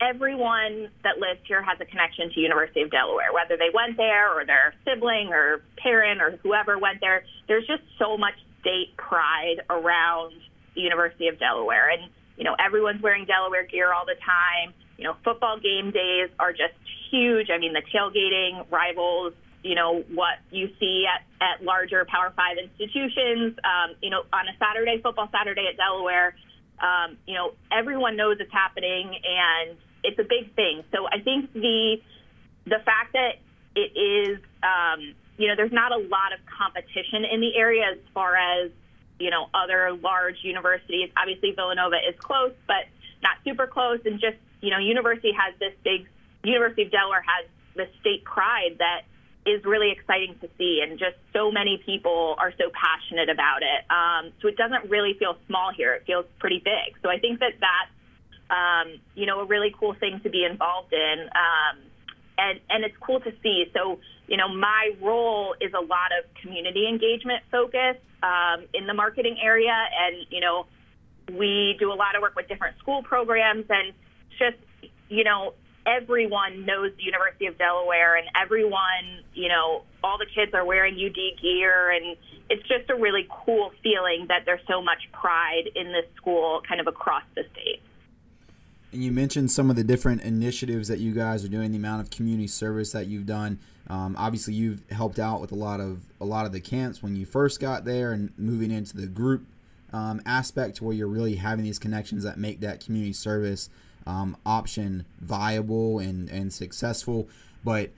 everyone 0.00 0.88
that 1.02 1.18
lives 1.18 1.40
here 1.48 1.62
has 1.62 1.78
a 1.80 1.84
connection 1.84 2.30
to 2.32 2.38
University 2.38 2.82
of 2.82 2.92
Delaware, 2.92 3.32
whether 3.34 3.56
they 3.56 3.74
went 3.74 3.96
there 3.96 4.30
or 4.30 4.46
their 4.46 4.72
sibling 4.84 5.30
or 5.32 5.62
parent 5.82 6.22
or 6.22 6.38
whoever 6.44 6.78
went 6.78 7.00
there. 7.00 7.24
There's 7.48 7.66
just 7.66 7.82
so 7.98 8.16
much 8.16 8.34
state 8.60 8.96
pride 8.96 9.62
around 9.68 10.34
the 10.76 10.82
University 10.82 11.26
of 11.26 11.40
Delaware, 11.40 11.90
and 11.90 12.10
you 12.36 12.44
know 12.44 12.54
everyone's 12.58 13.02
wearing 13.02 13.24
Delaware 13.24 13.66
gear 13.66 13.92
all 13.92 14.06
the 14.06 14.18
time. 14.24 14.72
You 14.96 15.04
know, 15.04 15.16
football 15.24 15.58
game 15.58 15.90
days 15.90 16.30
are 16.38 16.52
just 16.52 16.74
huge. 17.10 17.48
I 17.50 17.58
mean, 17.58 17.72
the 17.72 17.82
tailgating 17.92 18.70
rivals 18.70 19.32
you 19.62 19.74
know, 19.74 20.02
what 20.14 20.38
you 20.50 20.70
see 20.78 21.06
at, 21.06 21.22
at 21.40 21.64
larger 21.64 22.04
Power 22.06 22.32
Five 22.34 22.56
institutions. 22.58 23.58
Um, 23.64 23.96
you 24.02 24.10
know, 24.10 24.22
on 24.32 24.48
a 24.48 24.56
Saturday, 24.58 25.00
football 25.02 25.28
Saturday 25.32 25.66
at 25.70 25.76
Delaware, 25.76 26.34
um, 26.80 27.18
you 27.26 27.34
know, 27.34 27.52
everyone 27.70 28.16
knows 28.16 28.38
it's 28.40 28.52
happening 28.52 29.14
and 29.24 29.76
it's 30.02 30.18
a 30.18 30.24
big 30.24 30.54
thing. 30.54 30.82
So 30.92 31.06
I 31.06 31.20
think 31.20 31.52
the 31.52 32.00
the 32.66 32.78
fact 32.84 33.12
that 33.12 33.36
it 33.76 33.96
is, 33.96 34.38
um, 34.62 35.14
you 35.36 35.48
know, 35.48 35.56
there's 35.56 35.72
not 35.72 35.92
a 35.92 35.98
lot 35.98 36.32
of 36.32 36.40
competition 36.46 37.24
in 37.24 37.40
the 37.40 37.56
area 37.56 37.84
as 37.92 37.98
far 38.14 38.36
as 38.36 38.70
you 39.18 39.30
know 39.30 39.48
other 39.52 39.92
large 39.92 40.36
universities. 40.42 41.10
Obviously, 41.16 41.52
Villanova 41.52 41.96
is 41.96 42.14
close, 42.18 42.52
but 42.66 42.88
not 43.22 43.36
super 43.44 43.66
close. 43.66 44.00
And 44.04 44.20
just 44.20 44.36
you 44.60 44.70
know, 44.70 44.78
university 44.78 45.32
has 45.32 45.54
this 45.58 45.72
big 45.84 46.08
University 46.44 46.82
of 46.82 46.90
Delaware 46.90 47.22
has 47.26 47.46
this 47.76 47.88
state 48.00 48.24
pride 48.24 48.76
that 48.78 49.02
is 49.46 49.64
really 49.64 49.90
exciting 49.90 50.36
to 50.40 50.48
see, 50.58 50.82
and 50.82 50.98
just 50.98 51.16
so 51.32 51.50
many 51.50 51.82
people 51.84 52.34
are 52.38 52.52
so 52.58 52.70
passionate 52.74 53.30
about 53.30 53.62
it. 53.62 53.84
Um, 53.90 54.32
so 54.40 54.48
it 54.48 54.56
doesn't 54.56 54.90
really 54.90 55.14
feel 55.18 55.36
small 55.46 55.72
here; 55.74 55.94
it 55.94 56.04
feels 56.06 56.26
pretty 56.38 56.58
big. 56.58 56.96
So 57.02 57.08
I 57.08 57.18
think 57.18 57.40
that 57.40 57.54
that's 57.60 57.90
um, 58.50 59.00
you 59.14 59.26
know 59.26 59.40
a 59.40 59.46
really 59.46 59.74
cool 59.78 59.94
thing 59.94 60.20
to 60.24 60.30
be 60.30 60.44
involved 60.44 60.92
in, 60.92 61.28
um, 61.32 61.78
and 62.36 62.60
and 62.68 62.84
it's 62.84 62.96
cool 63.00 63.20
to 63.20 63.32
see. 63.42 63.70
So 63.72 64.00
you 64.26 64.36
know 64.36 64.48
my 64.48 64.90
role 65.00 65.54
is 65.60 65.72
a 65.72 65.80
lot 65.84 66.12
of 66.18 66.32
community 66.42 66.86
engagement 66.86 67.42
focus 67.50 67.96
um, 68.22 68.66
in 68.74 68.86
the 68.86 68.94
marketing 68.94 69.38
area, 69.42 69.72
and 69.72 70.26
you 70.28 70.40
know 70.40 70.66
we 71.32 71.76
do 71.78 71.92
a 71.92 71.94
lot 71.94 72.14
of 72.14 72.20
work 72.20 72.36
with 72.36 72.48
different 72.48 72.76
school 72.78 73.02
programs, 73.02 73.64
and 73.70 73.94
just 74.38 74.58
you 75.08 75.24
know 75.24 75.54
everyone 75.90 76.64
knows 76.64 76.92
the 76.96 77.02
University 77.02 77.46
of 77.46 77.58
Delaware 77.58 78.16
and 78.16 78.28
everyone, 78.40 79.24
you 79.34 79.48
know, 79.48 79.82
all 80.04 80.18
the 80.18 80.26
kids 80.26 80.54
are 80.54 80.64
wearing 80.64 80.94
UD 80.94 81.40
gear 81.42 81.90
and 81.90 82.16
it's 82.48 82.66
just 82.68 82.88
a 82.90 82.94
really 82.94 83.26
cool 83.44 83.72
feeling 83.82 84.26
that 84.28 84.42
there's 84.44 84.60
so 84.68 84.80
much 84.82 84.98
pride 85.12 85.70
in 85.74 85.92
this 85.92 86.04
school 86.16 86.62
kind 86.66 86.80
of 86.80 86.86
across 86.86 87.22
the 87.34 87.44
state. 87.52 87.80
And 88.92 89.04
you 89.04 89.12
mentioned 89.12 89.52
some 89.52 89.70
of 89.70 89.76
the 89.76 89.84
different 89.84 90.22
initiatives 90.22 90.88
that 90.88 90.98
you 90.98 91.12
guys 91.12 91.44
are 91.44 91.48
doing, 91.48 91.70
the 91.70 91.78
amount 91.78 92.02
of 92.02 92.10
community 92.10 92.48
service 92.48 92.90
that 92.92 93.06
you've 93.06 93.26
done. 93.26 93.60
Um, 93.88 94.16
obviously, 94.18 94.54
you've 94.54 94.82
helped 94.90 95.20
out 95.20 95.40
with 95.40 95.52
a 95.52 95.56
lot 95.56 95.78
of 95.78 96.02
a 96.20 96.24
lot 96.24 96.44
of 96.44 96.50
the 96.50 96.60
camps 96.60 97.00
when 97.00 97.14
you 97.14 97.24
first 97.24 97.60
got 97.60 97.84
there, 97.84 98.10
and 98.10 98.32
moving 98.36 98.72
into 98.72 98.96
the 98.96 99.06
group 99.06 99.46
um, 99.92 100.20
aspect 100.26 100.80
where 100.80 100.94
you're 100.94 101.06
really 101.06 101.36
having 101.36 101.64
these 101.64 101.78
connections 101.78 102.24
that 102.24 102.36
make 102.36 102.60
that 102.60 102.84
community 102.84 103.12
service 103.12 103.70
um, 104.10 104.36
option 104.44 105.06
viable 105.20 105.98
and 105.98 106.28
and 106.30 106.52
successful. 106.52 107.28
But 107.64 107.90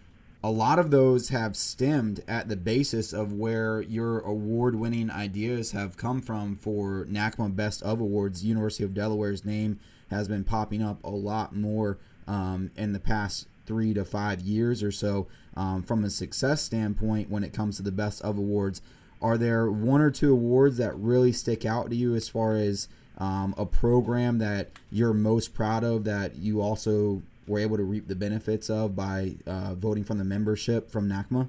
a 0.44 0.50
lot 0.50 0.78
of 0.78 0.90
those 0.90 1.28
have 1.28 1.56
stemmed 1.56 2.22
at 2.26 2.48
the 2.48 2.56
basis 2.56 3.12
of 3.12 3.32
where 3.32 3.80
your 3.80 4.18
award 4.20 4.74
winning 4.74 5.10
ideas 5.10 5.70
have 5.70 5.96
come 5.96 6.20
from 6.20 6.56
for 6.56 7.06
NACMA 7.08 7.54
Best 7.54 7.82
of 7.82 8.00
Awards. 8.00 8.44
University 8.44 8.84
of 8.84 8.92
Delaware's 8.92 9.44
name 9.44 9.78
has 10.10 10.28
been 10.28 10.44
popping 10.44 10.82
up 10.82 11.02
a 11.04 11.10
lot 11.10 11.54
more 11.54 11.98
um, 12.26 12.70
in 12.76 12.92
the 12.92 13.00
past 13.00 13.46
three 13.66 13.94
to 13.94 14.04
five 14.04 14.40
years 14.40 14.82
or 14.82 14.90
so. 14.90 15.28
Um, 15.56 15.82
from 15.82 16.04
a 16.04 16.10
success 16.10 16.60
standpoint, 16.62 17.30
when 17.30 17.44
it 17.44 17.52
comes 17.52 17.76
to 17.76 17.82
the 17.82 17.92
Best 17.92 18.20
of 18.22 18.36
Awards, 18.36 18.82
are 19.20 19.38
there 19.38 19.70
one 19.70 20.00
or 20.00 20.10
two 20.10 20.32
awards 20.32 20.76
that 20.78 20.96
really 20.96 21.32
stick 21.32 21.64
out 21.64 21.90
to 21.90 21.96
you 21.96 22.16
as 22.16 22.28
far 22.28 22.56
as 22.56 22.88
um, 23.22 23.54
a 23.56 23.64
program 23.64 24.38
that 24.38 24.70
you're 24.90 25.14
most 25.14 25.54
proud 25.54 25.84
of 25.84 26.02
that 26.02 26.34
you 26.34 26.60
also 26.60 27.22
were 27.46 27.60
able 27.60 27.76
to 27.76 27.84
reap 27.84 28.08
the 28.08 28.16
benefits 28.16 28.68
of 28.68 28.96
by 28.96 29.34
uh, 29.46 29.74
voting 29.74 30.02
from 30.02 30.18
the 30.18 30.24
membership 30.24 30.90
from 30.90 31.08
NACMA? 31.08 31.48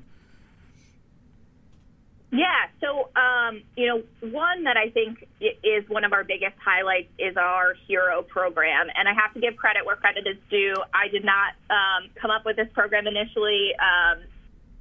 Yeah, 2.31 2.45
so 2.79 3.09
um, 3.19 3.63
you 3.75 3.87
know, 3.87 4.03
one 4.29 4.65
that 4.65 4.77
I 4.77 4.89
think 4.89 5.27
is 5.41 5.87
one 5.87 6.03
of 6.03 6.13
our 6.13 6.23
biggest 6.23 6.55
highlights 6.63 7.09
is 7.17 7.37
our 7.37 7.73
Hero 7.87 8.21
program, 8.21 8.87
and 8.95 9.07
I 9.07 9.13
have 9.13 9.33
to 9.33 9.39
give 9.39 9.55
credit 9.55 9.83
where 9.83 9.95
credit 9.95 10.27
is 10.27 10.37
due. 10.51 10.75
I 10.93 11.07
did 11.07 11.25
not 11.25 11.53
um, 11.71 12.09
come 12.15 12.29
up 12.29 12.45
with 12.45 12.55
this 12.55 12.69
program 12.73 13.07
initially. 13.07 13.71
Um, 13.81 14.23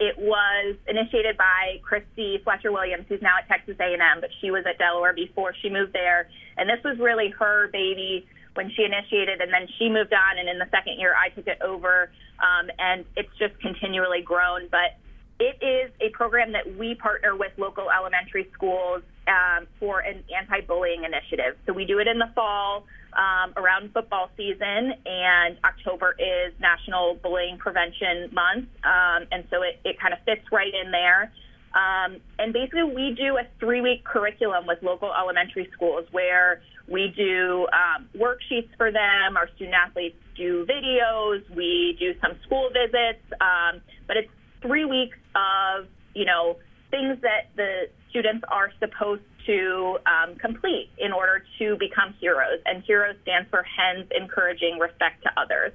it 0.02 0.18
was 0.18 0.74
initiated 0.88 1.36
by 1.38 1.78
Christy 1.82 2.40
Fletcher 2.42 2.72
Williams, 2.72 3.06
who's 3.08 3.22
now 3.22 3.38
at 3.38 3.46
Texas 3.46 3.76
A&M, 3.78 4.20
but 4.20 4.30
she 4.40 4.50
was 4.50 4.64
at 4.66 4.76
Delaware 4.76 5.12
before 5.14 5.54
she 5.62 5.70
moved 5.70 5.92
there, 5.92 6.28
and 6.58 6.68
this 6.68 6.82
was 6.82 6.98
really 6.98 7.30
her 7.38 7.68
baby 7.68 8.26
when 8.54 8.68
she 8.74 8.82
initiated, 8.82 9.40
and 9.40 9.52
then 9.52 9.68
she 9.78 9.88
moved 9.88 10.12
on. 10.12 10.38
And 10.38 10.48
in 10.48 10.58
the 10.58 10.66
second 10.70 10.98
year, 10.98 11.14
I 11.14 11.28
took 11.30 11.46
it 11.46 11.62
over, 11.62 12.10
um, 12.42 12.68
and 12.78 13.04
it's 13.16 13.30
just 13.38 13.58
continually 13.60 14.22
grown. 14.22 14.66
But 14.70 14.98
it 15.42 15.58
is 15.60 15.90
a 16.00 16.08
program 16.10 16.52
that 16.52 16.78
we 16.78 16.94
partner 16.94 17.34
with 17.36 17.50
local 17.56 17.90
elementary 17.90 18.48
schools 18.54 19.02
um, 19.26 19.66
for 19.80 19.98
an 19.98 20.22
anti-bullying 20.30 21.02
initiative. 21.02 21.56
So 21.66 21.72
we 21.72 21.84
do 21.84 21.98
it 21.98 22.06
in 22.06 22.18
the 22.18 22.30
fall 22.34 22.84
um, 23.12 23.52
around 23.56 23.92
football 23.92 24.30
season, 24.36 24.94
and 25.04 25.56
October 25.64 26.14
is 26.18 26.52
National 26.60 27.14
Bullying 27.14 27.58
Prevention 27.58 28.30
Month, 28.32 28.68
um, 28.84 29.26
and 29.32 29.44
so 29.50 29.62
it, 29.62 29.80
it 29.84 29.98
kind 29.98 30.14
of 30.14 30.20
fits 30.24 30.46
right 30.52 30.72
in 30.72 30.92
there. 30.92 31.32
Um, 31.74 32.20
and 32.38 32.52
basically, 32.52 32.84
we 32.84 33.16
do 33.18 33.38
a 33.38 33.44
three-week 33.58 34.04
curriculum 34.04 34.66
with 34.66 34.78
local 34.82 35.10
elementary 35.12 35.68
schools 35.74 36.04
where 36.12 36.62
we 36.86 37.12
do 37.16 37.66
um, 37.72 38.08
worksheets 38.14 38.68
for 38.76 38.92
them. 38.92 39.36
Our 39.36 39.48
student 39.56 39.74
athletes 39.74 40.16
do 40.36 40.66
videos. 40.66 41.42
We 41.56 41.96
do 41.98 42.12
some 42.20 42.38
school 42.44 42.68
visits. 42.68 43.24
Um, 43.40 43.80
but 44.06 44.16
it's 44.18 44.30
three 44.62 44.84
weeks 44.84 45.18
of, 45.34 45.86
you 46.14 46.24
know, 46.24 46.56
things 46.90 47.18
that 47.22 47.50
the 47.56 47.88
students 48.10 48.44
are 48.48 48.70
supposed 48.78 49.22
to 49.46 49.98
um, 50.06 50.36
complete 50.36 50.90
in 50.98 51.12
order 51.12 51.44
to 51.58 51.76
become 51.78 52.14
heroes. 52.20 52.60
And 52.64 52.82
heroes 52.84 53.16
stands 53.22 53.48
for 53.50 53.64
hens 53.64 54.06
encouraging 54.14 54.78
respect 54.78 55.22
to 55.24 55.30
others. 55.36 55.72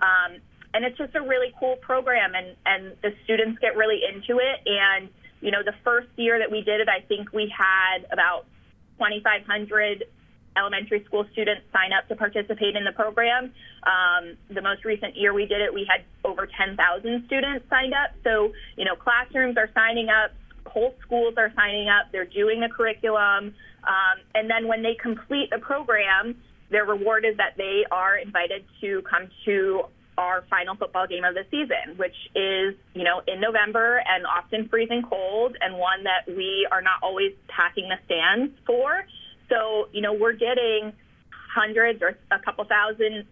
Um, 0.00 0.40
and 0.72 0.84
it's 0.84 0.96
just 0.96 1.14
a 1.16 1.20
really 1.20 1.52
cool 1.58 1.76
program, 1.76 2.32
and, 2.34 2.56
and 2.64 2.96
the 3.02 3.10
students 3.24 3.58
get 3.60 3.76
really 3.76 4.00
into 4.06 4.40
it. 4.40 4.60
And, 4.66 5.08
you 5.40 5.50
know, 5.50 5.62
the 5.64 5.74
first 5.82 6.08
year 6.16 6.38
that 6.38 6.50
we 6.50 6.62
did 6.62 6.80
it, 6.80 6.88
I 6.88 7.00
think 7.00 7.32
we 7.32 7.52
had 7.54 8.06
about 8.12 8.46
2,500 8.98 10.04
elementary 10.56 11.04
school 11.04 11.24
students 11.32 11.62
sign 11.72 11.92
up 11.92 12.08
to 12.08 12.16
participate 12.16 12.76
in 12.76 12.84
the 12.84 12.92
program. 12.92 13.52
Um, 13.84 14.36
the 14.50 14.62
most 14.62 14.84
recent 14.84 15.16
year 15.16 15.32
we 15.32 15.46
did 15.46 15.60
it, 15.60 15.72
we 15.72 15.86
had 15.88 16.04
over 16.24 16.46
10,000 16.46 16.76
students 17.26 17.64
signed 17.70 17.94
up. 17.94 18.10
So, 18.24 18.52
you 18.76 18.84
know, 18.84 18.96
classrooms 18.96 19.56
are 19.56 19.70
signing 19.74 20.08
up, 20.08 20.32
whole 20.66 20.94
schools 21.02 21.34
are 21.36 21.52
signing 21.56 21.88
up, 21.88 22.12
they're 22.12 22.24
doing 22.24 22.60
the 22.60 22.68
curriculum. 22.68 23.54
Um, 23.84 24.16
and 24.34 24.50
then 24.50 24.68
when 24.68 24.82
they 24.82 24.94
complete 24.94 25.50
the 25.50 25.58
program, 25.58 26.36
their 26.70 26.84
reward 26.84 27.24
is 27.24 27.36
that 27.38 27.56
they 27.56 27.84
are 27.90 28.16
invited 28.16 28.64
to 28.80 29.02
come 29.02 29.28
to 29.44 29.84
our 30.18 30.44
final 30.50 30.76
football 30.76 31.06
game 31.06 31.24
of 31.24 31.34
the 31.34 31.44
season, 31.50 31.96
which 31.96 32.14
is, 32.34 32.74
you 32.94 33.04
know, 33.04 33.22
in 33.26 33.40
November 33.40 34.02
and 34.06 34.26
often 34.26 34.68
freezing 34.68 35.02
cold 35.02 35.56
and 35.60 35.78
one 35.78 36.04
that 36.04 36.28
we 36.28 36.68
are 36.70 36.82
not 36.82 37.00
always 37.02 37.32
packing 37.48 37.88
the 37.88 37.96
stands 38.04 38.52
for. 38.66 39.04
So, 39.50 39.88
you 39.92 40.00
know, 40.00 40.14
we're 40.14 40.32
getting 40.32 40.92
hundreds 41.54 42.00
or 42.00 42.16
a 42.30 42.38
couple 42.38 42.64
thousand 42.64 43.26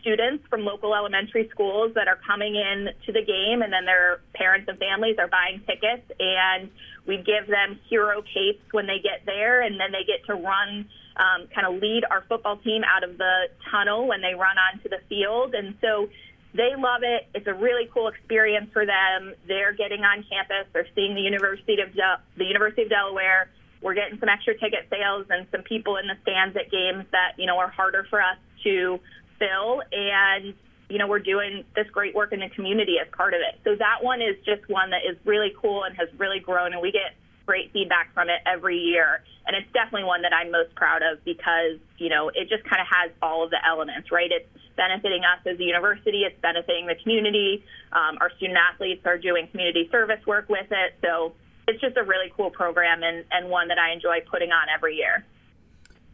students 0.00 0.44
from 0.48 0.64
local 0.64 0.94
elementary 0.94 1.48
schools 1.50 1.92
that 1.94 2.08
are 2.08 2.18
coming 2.26 2.54
in 2.54 2.90
to 3.06 3.12
the 3.12 3.24
game, 3.24 3.62
and 3.62 3.72
then 3.72 3.84
their 3.84 4.20
parents 4.34 4.68
and 4.68 4.78
families 4.78 5.16
are 5.18 5.28
buying 5.28 5.60
tickets, 5.66 6.04
and 6.20 6.70
we 7.06 7.16
give 7.16 7.48
them 7.48 7.80
hero 7.88 8.22
capes 8.22 8.62
when 8.72 8.86
they 8.86 9.00
get 9.02 9.24
there, 9.24 9.62
and 9.62 9.80
then 9.80 9.92
they 9.92 10.04
get 10.04 10.24
to 10.26 10.34
run, 10.34 10.86
um, 11.16 11.48
kind 11.54 11.66
of 11.66 11.80
lead 11.80 12.04
our 12.10 12.22
football 12.28 12.58
team 12.58 12.82
out 12.84 13.02
of 13.02 13.16
the 13.16 13.48
tunnel 13.70 14.06
when 14.06 14.20
they 14.20 14.34
run 14.34 14.56
onto 14.58 14.88
the 14.90 15.00
field, 15.08 15.54
and 15.54 15.74
so 15.80 16.08
they 16.52 16.76
love 16.76 17.02
it. 17.02 17.26
It's 17.34 17.46
a 17.46 17.54
really 17.54 17.88
cool 17.92 18.08
experience 18.08 18.70
for 18.72 18.86
them. 18.86 19.34
They're 19.48 19.72
getting 19.72 20.04
on 20.04 20.22
campus. 20.28 20.68
They're 20.72 20.86
seeing 20.94 21.14
the 21.14 21.22
University 21.22 21.80
of 21.80 21.92
De- 21.94 22.20
the 22.36 22.44
University 22.44 22.82
of 22.82 22.90
Delaware 22.90 23.48
we're 23.84 23.94
getting 23.94 24.18
some 24.18 24.30
extra 24.30 24.56
ticket 24.56 24.88
sales 24.88 25.26
and 25.28 25.46
some 25.52 25.62
people 25.62 25.98
in 25.98 26.08
the 26.08 26.16
stands 26.22 26.56
at 26.56 26.72
games 26.72 27.04
that, 27.12 27.36
you 27.36 27.44
know, 27.44 27.58
are 27.58 27.68
harder 27.68 28.06
for 28.08 28.18
us 28.18 28.38
to 28.64 28.98
fill. 29.38 29.82
And, 29.92 30.54
you 30.88 30.96
know, 30.96 31.06
we're 31.06 31.20
doing 31.20 31.64
this 31.76 31.86
great 31.92 32.14
work 32.14 32.32
in 32.32 32.40
the 32.40 32.48
community 32.48 32.96
as 32.98 33.06
part 33.12 33.34
of 33.34 33.40
it. 33.40 33.60
So 33.62 33.76
that 33.76 34.02
one 34.02 34.22
is 34.22 34.36
just 34.46 34.66
one 34.70 34.88
that 34.90 35.04
is 35.04 35.18
really 35.26 35.52
cool 35.60 35.84
and 35.84 35.94
has 35.98 36.08
really 36.16 36.40
grown. 36.40 36.72
And 36.72 36.80
we 36.80 36.92
get 36.92 37.12
great 37.44 37.72
feedback 37.72 38.14
from 38.14 38.30
it 38.30 38.40
every 38.46 38.78
year. 38.78 39.20
And 39.46 39.54
it's 39.54 39.70
definitely 39.74 40.04
one 40.04 40.22
that 40.22 40.32
I'm 40.32 40.50
most 40.50 40.74
proud 40.74 41.02
of 41.02 41.22
because, 41.22 41.76
you 41.98 42.08
know, 42.08 42.30
it 42.32 42.48
just 42.48 42.64
kind 42.64 42.80
of 42.80 42.88
has 42.88 43.12
all 43.20 43.44
of 43.44 43.50
the 43.50 43.60
elements, 43.68 44.10
right? 44.10 44.32
It's 44.32 44.48
benefiting 44.76 45.28
us 45.28 45.44
as 45.44 45.60
a 45.60 45.62
university, 45.62 46.24
it's 46.24 46.40
benefiting 46.40 46.86
the 46.86 46.96
community. 47.02 47.62
Um, 47.92 48.16
our 48.22 48.30
student 48.38 48.56
athletes 48.56 49.04
are 49.04 49.18
doing 49.18 49.46
community 49.48 49.88
service 49.92 50.24
work 50.26 50.48
with 50.48 50.66
it. 50.70 50.94
So 51.04 51.34
it's 51.66 51.80
just 51.80 51.96
a 51.96 52.02
really 52.02 52.32
cool 52.36 52.50
program 52.50 53.02
and, 53.02 53.24
and 53.30 53.48
one 53.48 53.68
that 53.68 53.78
I 53.78 53.92
enjoy 53.92 54.20
putting 54.30 54.50
on 54.50 54.68
every 54.74 54.96
year. 54.96 55.24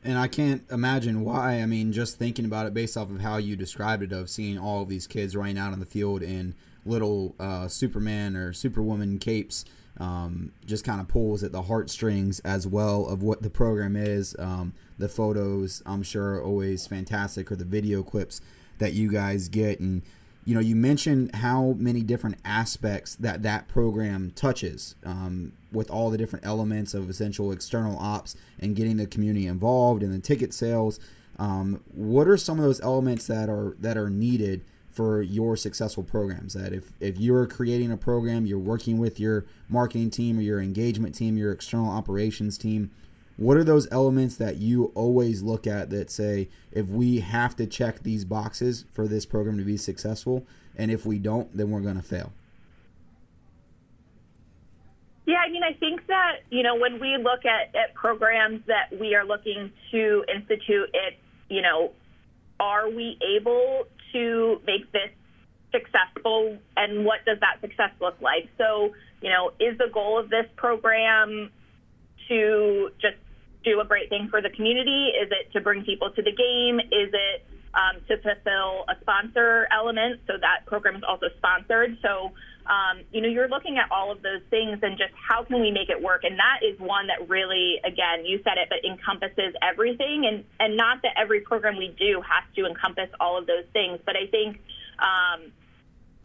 And 0.03 0.19
I 0.19 0.29
can't 0.29 0.63
imagine 0.71 1.25
why. 1.25 1.61
I 1.61 1.67
mean, 1.67 1.93
just 1.93 2.19
thinking 2.19 2.45
about 2.45 2.67
it 2.67 2.73
based 2.73 2.97
off 2.97 3.11
of 3.11 3.21
how 3.21 3.37
you 3.37 3.55
described 3.55 4.03
it, 4.03 4.13
of 4.13 4.31
seeing 4.31 4.59
all 4.59 4.83
of 4.83 4.89
these 4.89 5.07
kids 5.07 5.37
running 5.37 5.59
out 5.59 5.73
on 5.73 5.81
the 5.81 5.87
field 5.87 6.23
in 6.23 6.55
little 6.87 7.35
uh, 7.39 7.69
Superman 7.69 8.35
or 8.35 8.55
Superwoman 8.55 9.19
capes, 9.19 9.67
um, 9.99 10.53
just 10.65 10.85
kind 10.85 11.01
of 11.01 11.09
pulls 11.09 11.43
at 11.43 11.53
the 11.53 11.63
heartstrings 11.63 12.41
as 12.41 12.67
well 12.67 13.07
of 13.07 13.23
what 13.23 13.43
the 13.43 13.51
program 13.51 13.95
is. 13.95 14.35
Um, 14.39 14.73
the 14.99 15.09
photos, 15.09 15.83
I'm 15.85 16.03
sure, 16.03 16.37
are 16.37 16.43
always 16.43 16.87
fantastic, 16.87 17.53
or 17.53 17.57
the 17.57 17.65
video 17.67 18.03
clips 18.03 18.41
that 18.79 18.95
you 18.95 19.11
guys 19.11 19.49
get. 19.49 19.81
And 19.81 20.01
you 20.45 20.55
know, 20.55 20.61
you 20.61 20.75
mentioned 20.75 21.35
how 21.37 21.75
many 21.79 22.03
different 22.03 22.39
aspects 22.45 23.15
that 23.17 23.43
that 23.43 23.69
program 23.69 24.33
touches 24.35 24.95
um, 25.05 25.53
with 25.71 25.91
all 25.91 26.11
the 26.11 26.19
different 26.19 26.47
elements 26.47 26.95
of 26.95 27.11
essential 27.11 27.53
external 27.53 27.99
ops 27.99 28.37
and 28.59 28.75
getting 28.75 28.97
the 28.97 29.07
community 29.07 29.47
involved 29.47 30.03
in 30.03 30.11
the 30.11 30.19
ticket 30.19 30.55
sales. 30.55 30.99
Um, 31.39 31.83
what 31.93 32.27
are 32.27 32.37
some 32.37 32.59
of 32.59 32.65
those 32.65 32.81
elements 32.81 33.27
that 33.27 33.49
are 33.49 33.77
that 33.81 33.97
are 33.97 34.11
needed 34.11 34.65
for 34.91 35.21
your 35.23 35.57
successful 35.57 36.03
programs? 36.03 36.55
That 36.55 36.73
if 36.73 36.93
if 37.01 37.19
you're 37.19 37.47
creating 37.47 37.93
a 37.93 37.97
program, 37.97 38.47
you're 38.47 38.59
working 38.59 38.99
with 38.99 39.21
your 39.21 39.47
marketing 39.69 40.11
team 40.11 40.39
or 40.39 40.43
your 40.43 40.61
engagement 40.61 41.15
team, 41.15 41.37
your 41.37 41.53
external 41.53 41.91
operations 41.91 42.57
team 42.57 42.91
what 43.41 43.57
are 43.57 43.65
those 43.65 43.89
elements 43.91 44.37
that 44.37 44.59
you 44.59 44.93
always 44.95 45.43
look 45.43 45.67
at 45.67 45.91
that 45.91 46.11
say 46.11 46.49
if 46.71 46.87
we 46.87 47.21
have 47.21 47.57
to 47.57 47.67
check 47.67 48.03
these 48.03 48.25
boxes 48.25 48.85
for 48.93 49.09
this 49.09 49.25
program 49.27 49.57
to 49.59 49.65
be 49.65 49.77
successful 49.77 50.47
and 50.77 50.91
if 50.91 51.05
we 51.07 51.19
don't 51.19 51.57
then 51.57 51.71
we're 51.71 51.81
going 51.81 51.97
to 51.97 52.03
fail? 52.03 52.33
Yeah 55.27 55.39
i 55.47 55.51
mean 55.51 55.63
i 55.63 55.73
think 55.73 56.07
that 56.07 56.41
you 56.51 56.63
know 56.63 56.77
when 56.77 57.01
we 57.01 57.17
look 57.17 57.45
at, 57.45 57.75
at 57.75 57.95
programs 57.95 58.63
that 58.67 58.99
we 58.99 59.15
are 59.15 59.25
looking 59.25 59.73
to 59.91 60.25
institute 60.33 60.91
it 60.93 61.19
you 61.49 61.63
know 61.63 61.93
are 62.61 62.91
we 62.91 63.19
able 63.37 63.87
to 64.13 64.61
make 64.67 64.91
this 64.93 65.11
successful 65.73 66.59
and 66.77 67.05
what 67.05 67.25
does 67.25 67.39
that 67.41 67.61
success 67.61 67.91
look 68.01 68.21
like? 68.21 68.49
So 68.59 68.93
you 69.23 69.31
know 69.31 69.53
is 69.59 69.79
the 69.79 69.89
goal 69.93 70.19
of 70.19 70.31
this 70.31 70.47
program 70.57 71.51
to 72.29 72.91
just 73.01 73.17
do 73.65 73.81
a 73.81 73.85
great 73.85 74.09
thing 74.09 74.29
for 74.31 74.41
the 74.41 74.51
community? 74.51 75.13
Is 75.21 75.31
it 75.31 75.53
to 75.53 75.61
bring 75.61 75.85
people 75.85 76.11
to 76.11 76.23
the 76.23 76.33
game? 76.33 76.81
Is 76.81 77.11
it 77.13 77.45
um, 77.75 78.03
to 78.09 78.17
fulfill 78.19 78.85
a 78.89 78.97
sponsor 79.01 79.69
element. 79.73 80.21
So 80.27 80.35
that 80.41 80.67
program 80.67 80.97
is 80.97 81.03
also 81.07 81.27
sponsored. 81.39 81.99
So, 82.03 82.33
um, 82.67 83.03
you 83.13 83.21
know, 83.21 83.29
you're 83.29 83.49
looking 83.49 83.79
at 83.79 83.91
all 83.91 84.11
of 84.11 84.23
those 84.23 84.43
things 84.51 84.79
and 84.83 84.99
just 84.99 85.13
how 85.15 85.45
can 85.45 85.61
we 85.61 85.71
make 85.71 85.89
it 85.89 86.01
work? 86.01 86.25
And 86.25 86.39
that 86.39 86.67
is 86.67 86.79
one 86.81 87.07
that 87.07 87.29
really, 87.29 87.81
again, 87.85 88.25
you 88.25 88.41
said 88.43 88.59
it, 88.59 88.69
but 88.69 88.85
encompasses 88.89 89.55
everything. 89.63 90.27
And, 90.27 90.45
and 90.59 90.77
not 90.77 91.03
that 91.03 91.13
every 91.17 91.41
program 91.41 91.77
we 91.77 91.95
do 91.99 92.23
has 92.23 92.45
to 92.57 92.67
encompass 92.67 93.09
all 93.21 93.39
of 93.39 93.47
those 93.47 93.65
things, 93.73 94.01
but 94.05 94.17
I 94.17 94.27
think, 94.27 94.61
um, 94.99 95.53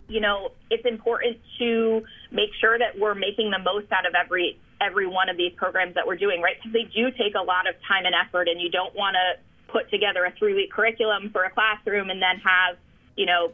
you 0.07 0.21
know, 0.21 0.51
it's 0.69 0.85
important 0.85 1.37
to 1.59 2.03
make 2.31 2.49
sure 2.59 2.77
that 2.77 2.99
we're 2.99 3.15
making 3.15 3.51
the 3.51 3.59
most 3.59 3.91
out 3.91 4.05
of 4.05 4.13
every 4.13 4.59
every 4.82 5.08
one 5.08 5.29
of 5.29 5.38
these 5.38 5.53
programs 5.55 5.96
that 5.96 6.05
we're 6.05 6.17
doing, 6.17 6.41
right? 6.41 6.55
Because 6.58 6.74
they 6.74 6.84
do 6.84 7.12
take 7.12 7.36
a 7.36 7.44
lot 7.44 7.67
of 7.67 7.75
time 7.88 8.05
and 8.05 8.15
effort, 8.15 8.48
and 8.48 8.60
you 8.60 8.70
don't 8.70 8.96
want 8.96 9.15
to 9.15 9.41
put 9.72 9.89
together 9.89 10.25
a 10.25 10.32
three 10.38 10.53
week 10.53 10.72
curriculum 10.72 11.29
for 11.32 11.44
a 11.44 11.50
classroom 11.50 12.10
and 12.10 12.22
then 12.22 12.38
have, 12.44 12.77
you 13.15 13.25
know, 13.25 13.51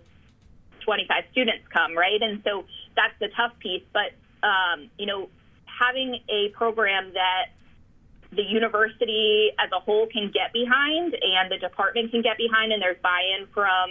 25 0.85 1.23
students 1.31 1.63
come, 1.71 1.97
right? 1.97 2.21
And 2.21 2.41
so 2.43 2.65
that's 2.95 3.13
the 3.19 3.29
tough 3.35 3.53
piece. 3.59 3.83
But, 3.93 4.13
um, 4.45 4.89
you 4.97 5.05
know, 5.05 5.29
having 5.65 6.19
a 6.29 6.49
program 6.49 7.13
that 7.13 7.53
the 8.31 8.43
university 8.43 9.51
as 9.59 9.69
a 9.75 9.79
whole 9.79 10.07
can 10.07 10.31
get 10.33 10.53
behind 10.53 11.13
and 11.13 11.51
the 11.51 11.57
department 11.57 12.11
can 12.11 12.21
get 12.21 12.37
behind, 12.37 12.71
and 12.71 12.81
there's 12.81 13.01
buy 13.03 13.21
in 13.37 13.47
from 13.53 13.89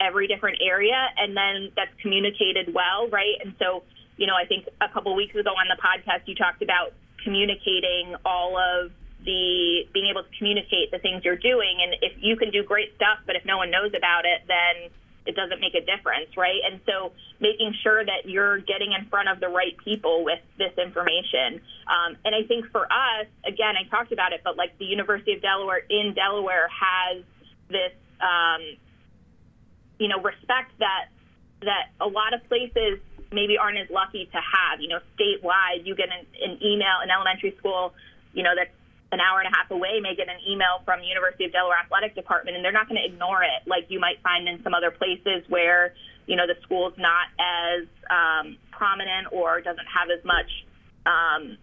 every 0.00 0.26
different 0.26 0.58
area, 0.62 1.08
and 1.18 1.36
then 1.36 1.72
that's 1.76 1.92
communicated 2.00 2.72
well, 2.72 3.08
right? 3.08 3.36
And 3.44 3.54
so, 3.58 3.82
you 4.20 4.26
know, 4.28 4.36
I 4.36 4.44
think 4.44 4.68
a 4.84 4.88
couple 4.92 5.16
weeks 5.16 5.34
ago 5.34 5.48
on 5.56 5.66
the 5.72 5.80
podcast, 5.80 6.28
you 6.28 6.36
talked 6.36 6.60
about 6.60 6.92
communicating 7.24 8.14
all 8.22 8.52
of 8.60 8.92
the 9.24 9.88
being 9.92 10.12
able 10.12 10.22
to 10.22 10.32
communicate 10.36 10.92
the 10.92 10.98
things 11.00 11.24
you're 11.24 11.40
doing. 11.40 11.80
And 11.80 11.96
if 12.04 12.12
you 12.20 12.36
can 12.36 12.50
do 12.50 12.62
great 12.62 12.92
stuff, 12.96 13.24
but 13.24 13.34
if 13.34 13.46
no 13.46 13.56
one 13.56 13.70
knows 13.70 13.92
about 13.96 14.28
it, 14.28 14.44
then 14.44 14.92
it 15.24 15.36
doesn't 15.36 15.60
make 15.60 15.72
a 15.72 15.80
difference, 15.80 16.36
right? 16.36 16.60
And 16.70 16.80
so 16.84 17.12
making 17.40 17.72
sure 17.82 18.04
that 18.04 18.28
you're 18.28 18.58
getting 18.60 18.92
in 18.92 19.08
front 19.08 19.30
of 19.30 19.40
the 19.40 19.48
right 19.48 19.72
people 19.84 20.22
with 20.22 20.40
this 20.58 20.76
information. 20.76 21.64
Um, 21.88 22.16
and 22.24 22.36
I 22.36 22.44
think 22.44 22.68
for 22.68 22.84
us, 22.84 23.24
again, 23.48 23.72
I 23.80 23.88
talked 23.88 24.12
about 24.12 24.32
it, 24.32 24.42
but 24.44 24.56
like 24.56 24.76
the 24.76 24.84
University 24.84 25.32
of 25.32 25.40
Delaware 25.40 25.80
in 25.88 26.12
Delaware 26.12 26.68
has 26.68 27.24
this, 27.68 27.96
um, 28.20 28.60
you 29.98 30.08
know, 30.08 30.20
respect 30.20 30.76
that 30.78 31.08
that 31.62 31.92
a 32.00 32.06
lot 32.06 32.32
of 32.32 32.42
places 32.48 33.00
maybe 33.32 33.58
aren't 33.58 33.78
as 33.78 33.88
lucky 33.90 34.26
to 34.26 34.40
have. 34.40 34.80
You 34.80 34.88
know, 34.88 35.00
statewide, 35.18 35.86
you 35.86 35.94
get 35.94 36.08
an, 36.10 36.26
an 36.42 36.58
email, 36.62 36.98
an 37.02 37.10
elementary 37.10 37.54
school, 37.58 37.94
you 38.32 38.42
know, 38.42 38.52
that's 38.56 38.70
an 39.12 39.18
hour 39.20 39.40
and 39.40 39.52
a 39.52 39.56
half 39.56 39.70
away 39.70 39.98
may 40.00 40.14
get 40.14 40.28
an 40.28 40.38
email 40.48 40.82
from 40.84 41.02
University 41.02 41.44
of 41.44 41.52
Delaware 41.52 41.78
Athletic 41.78 42.14
Department, 42.14 42.56
and 42.56 42.64
they're 42.64 42.72
not 42.72 42.88
going 42.88 43.00
to 43.00 43.06
ignore 43.06 43.42
it 43.42 43.66
like 43.66 43.86
you 43.88 43.98
might 43.98 44.22
find 44.22 44.48
in 44.48 44.62
some 44.62 44.74
other 44.74 44.90
places 44.90 45.42
where 45.48 45.94
you 46.26 46.36
know 46.36 46.46
the 46.46 46.54
school's 46.62 46.94
not 46.96 47.26
as 47.38 47.86
um, 48.06 48.56
prominent 48.70 49.32
or 49.32 49.60
doesn't 49.60 49.88
have 49.90 50.08
as 50.16 50.24
much 50.24 50.46
um, 51.06 51.58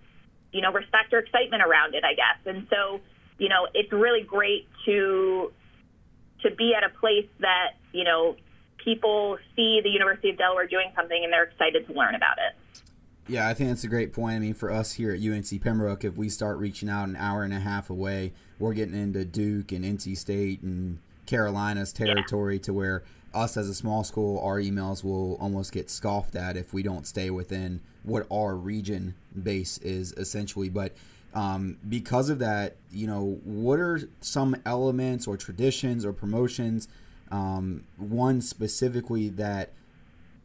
you 0.51 0.61
know 0.61 0.71
respect 0.71 1.13
or 1.13 1.19
excitement 1.19 1.63
around 1.63 1.95
it, 1.95 2.03
I 2.03 2.13
guess. 2.15 2.39
And 2.45 2.67
so 2.69 2.99
you 3.37 3.47
know 3.47 3.67
it's 3.73 3.91
really 3.93 4.23
great 4.23 4.67
to 4.85 5.51
to 6.43 6.51
be 6.51 6.75
at 6.75 6.83
a 6.83 6.91
place 6.99 7.29
that 7.39 7.79
you 7.93 8.03
know 8.03 8.35
people 8.87 9.37
see 9.53 9.81
the 9.83 9.89
University 9.89 10.29
of 10.29 10.37
Delaware 10.37 10.65
doing 10.65 10.93
something 10.95 11.21
and 11.21 11.33
they're 11.33 11.43
excited 11.43 11.85
to 11.87 11.93
learn 11.93 12.15
about 12.15 12.37
it. 12.37 12.81
Yeah, 13.27 13.49
I 13.49 13.53
think 13.53 13.69
that's 13.69 13.83
a 13.83 13.89
great 13.89 14.13
point. 14.13 14.37
I 14.37 14.39
mean, 14.39 14.53
for 14.53 14.71
us 14.71 14.93
here 14.93 15.11
at 15.11 15.19
UNC 15.19 15.61
Pembroke, 15.61 16.05
if 16.05 16.15
we 16.15 16.29
start 16.29 16.57
reaching 16.57 16.87
out 16.87 17.09
an 17.09 17.17
hour 17.17 17.43
and 17.43 17.53
a 17.53 17.59
half 17.59 17.89
away, 17.89 18.31
we're 18.59 18.73
getting 18.73 18.95
into 18.95 19.25
Duke 19.25 19.73
and 19.73 19.83
NC 19.83 20.17
State 20.17 20.61
and 20.61 20.99
Carolina's 21.25 21.91
territory 21.91 22.55
yeah. 22.55 22.61
to 22.61 22.73
where 22.73 23.03
us 23.33 23.57
as 23.57 23.67
a 23.67 23.73
small 23.73 24.05
school, 24.05 24.39
our 24.39 24.55
emails 24.55 25.03
will 25.03 25.35
almost 25.41 25.73
get 25.73 25.89
scoffed 25.89 26.37
at 26.37 26.55
if 26.55 26.73
we 26.73 26.81
don't 26.81 27.05
stay 27.05 27.29
within 27.29 27.81
what 28.03 28.25
our 28.31 28.55
region 28.55 29.15
base 29.43 29.77
is 29.79 30.13
essentially. 30.13 30.69
But 30.69 30.95
um, 31.33 31.77
because 31.89 32.29
of 32.29 32.39
that, 32.39 32.77
you 32.93 33.05
know, 33.05 33.41
what 33.43 33.81
are 33.81 33.99
some 34.21 34.55
elements 34.65 35.27
or 35.27 35.35
traditions 35.35 36.05
or 36.05 36.13
promotions, 36.13 36.87
um, 37.31 37.85
one 37.97 38.41
specifically 38.41 39.29
that– 39.29 39.73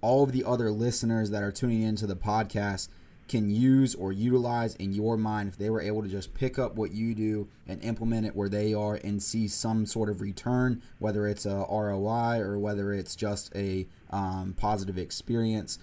all 0.02 0.24
of 0.24 0.32
the 0.32 0.44
other 0.44 0.70
listeners 0.70 1.30
that 1.30 1.42
are 1.42 1.52
tuning 1.52 1.80
into 1.80 2.06
the 2.06 2.16
podcast 2.16 2.88
can 3.28 3.48
use 3.48 3.94
or 3.94 4.12
utilize 4.12 4.74
in 4.74 4.92
your 4.92 5.16
mind 5.16 5.48
if 5.48 5.56
they 5.56 5.70
were 5.70 5.80
able 5.80 6.02
to 6.02 6.08
just 6.08 6.34
pick 6.34 6.58
up 6.58 6.74
what 6.74 6.90
you 6.90 7.14
do 7.14 7.48
and 7.66 7.82
implement 7.82 8.26
it 8.26 8.36
where 8.36 8.48
they 8.48 8.74
are 8.74 8.96
and 9.04 9.22
see 9.22 9.46
some 9.48 9.86
sort 9.86 10.10
of 10.10 10.20
return, 10.20 10.82
whether 10.98 11.26
it's 11.26 11.46
a 11.46 11.64
ROI 11.70 12.40
or 12.40 12.58
whether 12.58 12.92
it's 12.92 13.16
just 13.16 13.54
a 13.54 13.86
um, 14.10 14.54
positive 14.58 14.98
experience. 14.98 15.78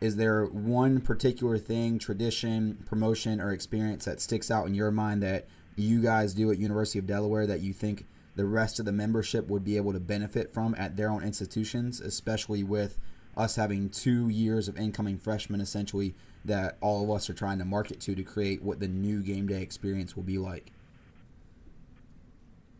Is 0.00 0.16
there 0.16 0.46
one 0.46 1.02
particular 1.02 1.58
thing, 1.58 1.98
tradition, 1.98 2.82
promotion, 2.86 3.40
or 3.40 3.52
experience 3.52 4.06
that 4.06 4.20
sticks 4.20 4.50
out 4.50 4.66
in 4.66 4.74
your 4.74 4.90
mind 4.90 5.22
that 5.22 5.46
you 5.76 6.00
guys 6.00 6.32
do 6.32 6.50
at 6.50 6.58
University 6.58 6.98
of 6.98 7.06
Delaware 7.06 7.46
that 7.46 7.60
you 7.60 7.74
think 7.74 8.06
the 8.36 8.44
rest 8.44 8.78
of 8.78 8.86
the 8.86 8.92
membership 8.92 9.48
would 9.48 9.64
be 9.64 9.76
able 9.76 9.92
to 9.92 10.00
benefit 10.00 10.52
from 10.52 10.74
at 10.76 10.96
their 10.96 11.10
own 11.10 11.22
institutions, 11.22 12.00
especially 12.00 12.62
with 12.62 12.98
us 13.36 13.56
having 13.56 13.88
two 13.88 14.28
years 14.28 14.68
of 14.68 14.76
incoming 14.76 15.18
freshmen 15.18 15.60
essentially 15.60 16.14
that 16.44 16.76
all 16.80 17.04
of 17.04 17.10
us 17.10 17.28
are 17.30 17.34
trying 17.34 17.58
to 17.58 17.64
market 17.64 18.00
to 18.00 18.14
to 18.14 18.22
create 18.22 18.62
what 18.62 18.80
the 18.80 18.88
new 18.88 19.22
game 19.22 19.46
day 19.46 19.62
experience 19.62 20.16
will 20.16 20.22
be 20.22 20.38
like. 20.38 20.72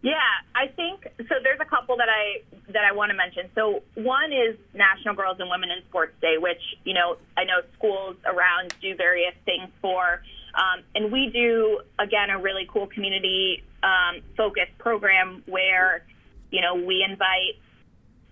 Yeah, 0.03 0.15
I 0.55 0.69
think 0.69 1.07
so. 1.29 1.35
There's 1.43 1.61
a 1.61 1.67
couple 1.67 1.97
that 1.99 2.09
I 2.09 2.41
that 2.73 2.85
I 2.85 2.93
want 2.93 3.11
to 3.11 3.17
mention. 3.17 3.51
So 3.55 3.83
one 3.95 4.33
is 4.33 4.57
National 4.73 5.15
Girls 5.15 5.37
and 5.41 5.51
Women 5.51 5.71
in 5.71 5.83
Sports 5.89 6.15
Day, 6.23 6.37
which 6.39 6.63
you 6.85 6.95
know 6.95 7.17
I 7.37 7.45
know 7.45 7.61
schools 7.77 8.17
around 8.25 8.75
do 8.81 8.97
various 8.97 9.35
things 9.45 9.69
for, 9.83 10.23
um, 10.55 10.85
and 10.95 11.13
we 11.13 11.31
do 11.31 11.81
again 11.99 12.31
a 12.31 12.39
really 12.39 12.69
cool 12.71 12.87
community 12.87 13.63
um, 13.83 14.21
focused 14.37 14.77
program 14.79 15.43
where 15.47 16.05
you 16.51 16.61
know 16.61 16.75
we 16.75 17.05
invite 17.09 17.57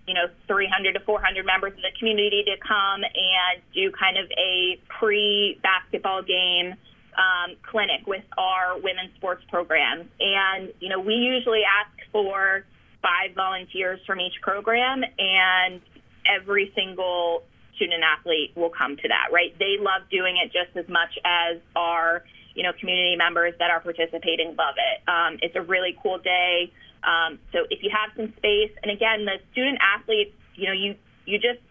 you 0.09 0.15
know, 0.15 0.25
300 0.47 0.93
to 0.93 0.99
400 1.01 1.45
members 1.45 1.73
of 1.73 1.83
the 1.83 1.91
community 1.99 2.43
to 2.43 2.57
come 2.67 3.03
and 3.03 3.61
do 3.75 3.91
kind 3.91 4.17
of 4.17 4.25
a 4.31 4.81
pre-basketball 4.89 6.23
game 6.23 6.73
um, 7.13 7.55
clinic 7.61 8.07
with 8.07 8.23
our 8.35 8.79
women's 8.81 9.13
sports 9.17 9.43
programs. 9.49 10.07
And, 10.19 10.73
you 10.79 10.89
know, 10.89 10.99
we 10.99 11.13
usually 11.13 11.61
ask 11.61 11.91
for 12.11 12.65
five 13.03 13.35
volunteers 13.35 13.99
from 14.07 14.19
each 14.19 14.33
program, 14.41 15.03
and 15.19 15.79
every 16.25 16.71
single 16.73 17.43
student 17.79 18.03
athlete 18.03 18.51
will 18.55 18.69
come 18.69 18.97
to 18.97 19.07
that, 19.07 19.31
right? 19.31 19.57
They 19.57 19.77
love 19.79 20.03
doing 20.11 20.35
it 20.35 20.51
just 20.51 20.75
as 20.75 20.87
much 20.91 21.17
as 21.23 21.57
our, 21.75 22.25
you 22.53 22.63
know, 22.63 22.73
community 22.77 23.15
members 23.15 23.53
that 23.59 23.71
are 23.71 23.79
participating 23.79 24.55
love 24.59 24.75
it. 24.75 25.07
Um, 25.07 25.39
it's 25.41 25.55
a 25.55 25.61
really 25.61 25.97
cool 26.03 26.19
day. 26.19 26.73
Um, 27.03 27.39
so 27.53 27.63
if 27.69 27.81
you 27.81 27.89
have 27.89 28.11
some 28.17 28.33
space, 28.35 28.71
and 28.83 28.91
again, 28.91 29.23
the 29.23 29.39
student 29.53 29.79
athletes, 29.79 30.35
you 30.55 30.67
know, 30.67 30.73
you 30.73 30.95
you 31.25 31.39
just 31.39 31.61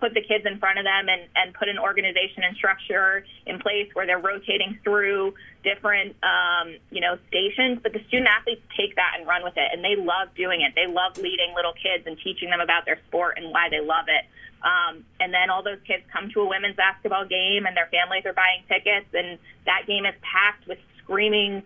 put 0.00 0.12
the 0.12 0.20
kids 0.20 0.44
in 0.44 0.58
front 0.58 0.78
of 0.78 0.84
them 0.84 1.08
and, 1.08 1.22
and 1.36 1.54
put 1.54 1.68
an 1.68 1.78
organization 1.78 2.44
and 2.44 2.56
structure 2.56 3.24
in 3.46 3.58
place 3.58 3.88
where 3.94 4.06
they're 4.06 4.20
rotating 4.20 4.78
through 4.84 5.32
different, 5.64 6.14
um, 6.22 6.76
you 6.90 7.00
know, 7.00 7.16
stations. 7.28 7.80
But 7.82 7.92
the 7.92 8.02
student 8.08 8.28
athletes 8.28 8.60
take 8.76 8.96
that 8.96 9.16
and 9.18 9.26
run 9.26 9.42
with 9.42 9.56
it, 9.56 9.68
and 9.72 9.82
they 9.82 9.96
love 9.96 10.28
doing 10.36 10.60
it. 10.60 10.74
They 10.74 10.86
love 10.86 11.16
leading 11.16 11.54
little 11.54 11.72
kids 11.72 12.04
and 12.06 12.18
teaching 12.22 12.50
them 12.50 12.60
about 12.60 12.84
their 12.84 12.98
sport 13.08 13.38
and 13.38 13.50
why 13.50 13.68
they 13.70 13.80
love 13.80 14.06
it. 14.08 14.26
Um, 14.66 15.04
and 15.20 15.32
then 15.32 15.48
all 15.48 15.62
those 15.62 15.78
kids 15.86 16.02
come 16.12 16.28
to 16.34 16.40
a 16.40 16.48
women's 16.48 16.74
basketball 16.74 17.24
game, 17.24 17.66
and 17.66 17.76
their 17.76 17.86
families 17.86 18.26
are 18.26 18.34
buying 18.34 18.66
tickets, 18.66 19.06
and 19.14 19.38
that 19.64 19.86
game 19.86 20.04
is 20.04 20.14
packed 20.26 20.66
with 20.66 20.78
screaming 20.98 21.62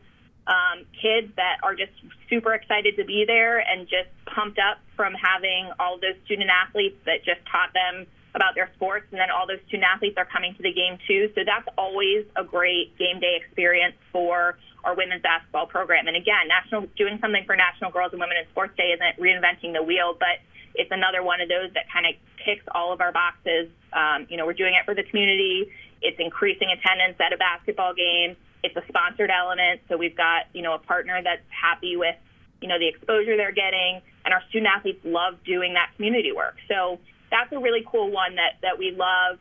um, 0.46 0.84
kids 1.00 1.32
that 1.36 1.56
are 1.62 1.74
just 1.74 1.92
super 2.28 2.52
excited 2.52 2.96
to 2.96 3.04
be 3.04 3.24
there 3.24 3.58
and 3.58 3.88
just 3.88 4.12
pumped 4.26 4.58
up 4.58 4.78
from 4.96 5.14
having 5.14 5.70
all 5.80 5.96
those 5.96 6.18
student 6.26 6.50
athletes 6.50 6.96
that 7.06 7.24
just 7.24 7.40
taught 7.50 7.72
them 7.72 8.06
about 8.34 8.54
their 8.54 8.70
sports, 8.76 9.06
and 9.10 9.18
then 9.18 9.30
all 9.30 9.46
those 9.46 9.64
student 9.66 9.88
athletes 9.88 10.16
are 10.18 10.28
coming 10.28 10.54
to 10.54 10.62
the 10.62 10.72
game 10.72 10.98
too. 11.08 11.32
So 11.34 11.40
that's 11.44 11.66
always 11.78 12.26
a 12.36 12.44
great 12.44 12.96
game 12.98 13.18
day 13.18 13.40
experience 13.40 13.96
for 14.12 14.58
our 14.84 14.94
women's 14.94 15.22
basketball 15.22 15.66
program. 15.66 16.06
And 16.06 16.16
again, 16.16 16.48
national 16.48 16.86
doing 16.96 17.18
something 17.20 17.44
for 17.44 17.56
National 17.56 17.90
Girls 17.90 18.12
and 18.12 18.20
Women 18.20 18.36
in 18.36 18.48
Sports 18.50 18.76
Day 18.76 18.92
isn't 18.92 19.16
reinventing 19.18 19.72
the 19.72 19.82
wheel, 19.82 20.16
but 20.18 20.38
it's 20.74 20.90
another 20.90 21.22
one 21.22 21.40
of 21.40 21.48
those 21.48 21.72
that 21.74 21.84
kind 21.92 22.06
of 22.06 22.14
ticks 22.44 22.64
all 22.74 22.92
of 22.92 23.00
our 23.00 23.12
boxes. 23.12 23.68
Um, 23.92 24.26
you 24.28 24.36
know, 24.36 24.46
we're 24.46 24.54
doing 24.54 24.74
it 24.74 24.84
for 24.84 24.94
the 24.94 25.02
community. 25.02 25.70
It's 26.02 26.18
increasing 26.18 26.68
attendance 26.70 27.20
at 27.20 27.32
a 27.32 27.36
basketball 27.36 27.94
game 27.94 28.36
it's 28.62 28.76
a 28.76 28.82
sponsored 28.88 29.30
element, 29.30 29.80
so 29.88 29.96
we've 29.96 30.16
got 30.16 30.44
you 30.52 30.62
know 30.62 30.74
a 30.74 30.78
partner 30.78 31.20
that's 31.22 31.42
happy 31.48 31.96
with 31.96 32.16
you 32.60 32.68
know 32.68 32.78
the 32.78 32.88
exposure 32.88 33.36
they're 33.36 33.52
getting, 33.52 34.00
and 34.24 34.34
our 34.34 34.42
student 34.48 34.70
athletes 34.74 35.00
love 35.04 35.38
doing 35.44 35.74
that 35.74 35.90
community 35.96 36.32
work. 36.32 36.56
So 36.68 36.98
that's 37.30 37.52
a 37.52 37.58
really 37.58 37.84
cool 37.90 38.10
one 38.10 38.36
that 38.36 38.58
that 38.62 38.78
we 38.78 38.90
love. 38.92 39.38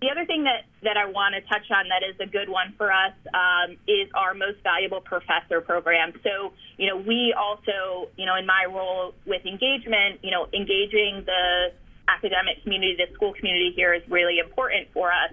The 0.00 0.08
other 0.08 0.24
thing 0.24 0.44
that, 0.44 0.64
that 0.82 0.96
I 0.96 1.06
want 1.06 1.34
to 1.34 1.42
touch 1.42 1.68
on 1.70 1.88
that 1.88 2.00
is 2.02 2.16
a 2.20 2.26
good 2.26 2.48
one 2.48 2.72
for 2.78 2.90
us 2.90 3.12
um, 3.34 3.76
is 3.86 4.08
our 4.14 4.32
most 4.32 4.62
valuable 4.62 5.00
professor 5.00 5.60
program. 5.60 6.12
So, 6.24 6.52
you 6.78 6.88
know, 6.88 6.96
we 6.96 7.34
also, 7.36 8.08
you 8.16 8.24
know, 8.24 8.36
in 8.36 8.46
my 8.46 8.64
role 8.64 9.14
with 9.26 9.44
engagement, 9.44 10.20
you 10.22 10.30
know, 10.30 10.48
engaging 10.54 11.24
the 11.26 11.72
academic 12.08 12.62
community, 12.62 12.96
the 12.96 13.12
school 13.14 13.34
community 13.34 13.72
here 13.76 13.92
is 13.92 14.02
really 14.08 14.38
important 14.38 14.88
for 14.94 15.12
us. 15.12 15.32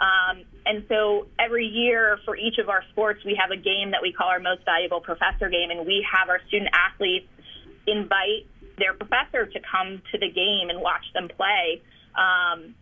Um, 0.00 0.44
and 0.64 0.84
so 0.88 1.26
every 1.38 1.66
year 1.66 2.18
for 2.24 2.36
each 2.36 2.58
of 2.58 2.68
our 2.68 2.82
sports, 2.92 3.20
we 3.24 3.38
have 3.40 3.50
a 3.50 3.60
game 3.60 3.92
that 3.92 4.00
we 4.02 4.12
call 4.12 4.28
our 4.28 4.40
most 4.40 4.64
valuable 4.64 5.00
professor 5.00 5.48
game, 5.48 5.70
and 5.70 5.86
we 5.86 6.04
have 6.10 6.28
our 6.28 6.40
student 6.48 6.70
athletes 6.72 7.28
invite 7.86 8.48
their 8.78 8.94
professor 8.94 9.46
to 9.46 9.60
come 9.60 10.02
to 10.12 10.18
the 10.18 10.28
game 10.28 10.68
and 10.68 10.80
watch 10.80 11.04
them 11.14 11.28
play. 11.28 11.82
Um, 12.16 12.74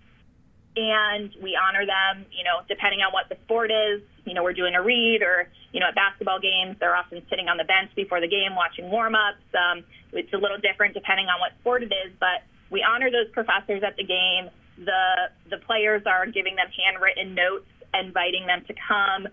and 0.76 1.30
we 1.42 1.56
honor 1.56 1.86
them, 1.86 2.26
you 2.32 2.44
know, 2.44 2.60
depending 2.68 3.00
on 3.00 3.12
what 3.12 3.28
the 3.28 3.36
sport 3.44 3.70
is. 3.70 4.02
You 4.24 4.34
know, 4.34 4.42
we're 4.42 4.54
doing 4.54 4.74
a 4.74 4.82
read 4.82 5.22
or, 5.22 5.48
you 5.72 5.80
know, 5.80 5.86
at 5.86 5.94
basketball 5.94 6.40
games, 6.40 6.76
they're 6.80 6.96
often 6.96 7.22
sitting 7.30 7.48
on 7.48 7.56
the 7.56 7.64
bench 7.64 7.90
before 7.94 8.20
the 8.20 8.28
game 8.28 8.56
watching 8.56 8.90
warm 8.90 9.14
ups. 9.14 9.44
Um, 9.54 9.84
it's 10.12 10.32
a 10.32 10.38
little 10.38 10.58
different 10.58 10.94
depending 10.94 11.26
on 11.26 11.40
what 11.40 11.52
sport 11.60 11.82
it 11.82 11.92
is, 11.92 12.12
but 12.18 12.42
we 12.70 12.82
honor 12.82 13.10
those 13.10 13.30
professors 13.32 13.82
at 13.86 13.96
the 13.96 14.04
game. 14.04 14.50
The, 14.78 15.30
the 15.50 15.58
players 15.58 16.02
are 16.06 16.26
giving 16.26 16.56
them 16.56 16.66
handwritten 16.74 17.34
notes, 17.34 17.66
inviting 17.94 18.46
them 18.46 18.64
to 18.66 18.74
come. 18.74 19.28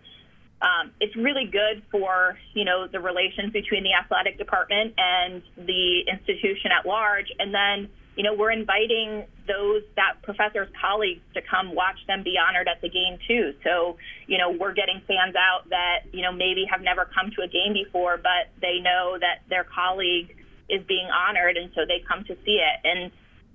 Um, 0.62 0.91
it's 0.99 1.15
really 1.15 1.45
good 1.45 1.82
for 1.89 2.38
you 2.54 2.65
know 2.65 2.86
the 2.86 2.99
relations 2.99 3.51
between 3.51 3.82
the 3.82 3.93
athletic 3.93 4.38
department 4.38 4.93
and 4.95 5.41
the 5.58 6.01
institution 6.01 6.69
at 6.71 6.86
large, 6.86 7.32
and 7.39 7.51
then 7.51 7.89
you 8.15 8.24
know, 8.24 8.34
we're 8.34 8.52
inviting 8.52 9.26
those 9.47 9.84
that 9.95 10.21
professor's 10.21 10.67
colleagues 10.80 11.21
to 11.34 11.41
come 11.41 11.74
watch 11.74 11.95
them 12.08 12.24
be 12.24 12.36
honored 12.38 12.67
at 12.67 12.82
the 12.82 12.89
game 12.89 13.17
too. 13.28 13.54
So, 13.63 13.97
you 14.28 14.38
know, 14.38 14.52
we're 14.52 14.74
getting 14.74 15.02
fans 15.08 15.36
out 15.36 15.69
that, 15.69 16.12
you 16.12 16.21
know, 16.21 16.32
maybe 16.32 16.65
have 16.69 16.82
never 16.82 17.06
come 17.06 17.32
to 17.38 17.41
a 17.41 17.47
game 17.47 17.74
before, 17.74 18.17
but 18.17 18.52
they 18.62 18.80
know 18.80 19.17
that 19.19 19.47
their 19.50 19.63
colleague 19.63 20.36
is 20.69 20.84
being 20.88 21.08
honored 21.08 21.56
and 21.56 21.71
so 21.74 21.82
they 21.88 22.04
come 22.08 22.24
to 22.26 22.36
see 22.43 22.60
it. 22.60 22.78
And 22.84 23.12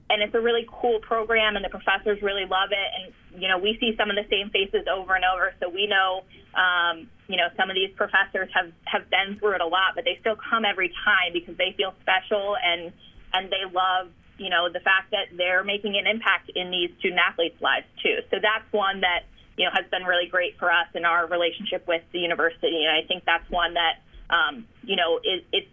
and 0.08 0.22
it's 0.22 0.34
a 0.34 0.40
really 0.40 0.64
cool 0.70 1.00
program 1.00 1.56
and 1.56 1.64
the 1.64 1.68
professors 1.68 2.22
really 2.22 2.46
love 2.46 2.70
it 2.70 2.90
and 2.96 3.12
you 3.42 3.48
know, 3.48 3.58
we 3.58 3.76
see 3.78 3.94
some 3.98 4.08
of 4.08 4.16
the 4.16 4.24
same 4.30 4.48
faces 4.48 4.86
over 4.88 5.14
and 5.14 5.24
over, 5.24 5.52
so 5.60 5.68
we 5.68 5.86
know 5.86 6.24
um, 6.56 7.10
you 7.28 7.36
know, 7.36 7.48
some 7.56 7.68
of 7.68 7.76
these 7.76 7.92
professors 7.96 8.48
have 8.54 8.72
have 8.84 9.10
been 9.10 9.38
through 9.38 9.56
it 9.56 9.60
a 9.60 9.66
lot, 9.66 9.92
but 9.94 10.04
they 10.04 10.16
still 10.20 10.36
come 10.36 10.64
every 10.64 10.88
time 11.04 11.34
because 11.34 11.56
they 11.58 11.74
feel 11.76 11.92
special 12.00 12.56
and 12.56 12.92
and 13.34 13.52
they 13.52 13.68
love 13.70 14.08
you 14.38 14.50
know, 14.50 14.68
the 14.72 14.80
fact 14.80 15.10
that 15.12 15.36
they're 15.36 15.64
making 15.64 15.96
an 15.96 16.06
impact 16.06 16.50
in 16.54 16.70
these 16.70 16.90
student 16.98 17.20
athletes' 17.20 17.60
lives 17.60 17.86
too. 18.02 18.18
So 18.30 18.36
that's 18.40 18.70
one 18.72 19.00
that, 19.00 19.24
you 19.56 19.64
know, 19.64 19.70
has 19.72 19.84
been 19.90 20.04
really 20.04 20.26
great 20.26 20.58
for 20.58 20.70
us 20.70 20.86
in 20.94 21.04
our 21.04 21.26
relationship 21.26 21.86
with 21.86 22.02
the 22.12 22.18
university. 22.18 22.84
And 22.84 22.96
I 22.96 23.06
think 23.06 23.24
that's 23.24 23.48
one 23.50 23.74
that, 23.74 24.02
um, 24.28 24.66
you 24.82 24.96
know, 24.96 25.20
it's 25.22 25.68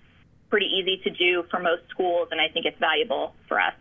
pretty 0.49 0.67
easy 0.67 1.01
to 1.03 1.09
do 1.09 1.43
for 1.49 1.59
most 1.59 1.83
schools. 1.89 2.29
And 2.31 2.39
I 2.39 2.47
think 2.47 2.65
it's 2.65 2.79
valuable 2.79 3.33
for 3.47 3.59
us. 3.59 3.73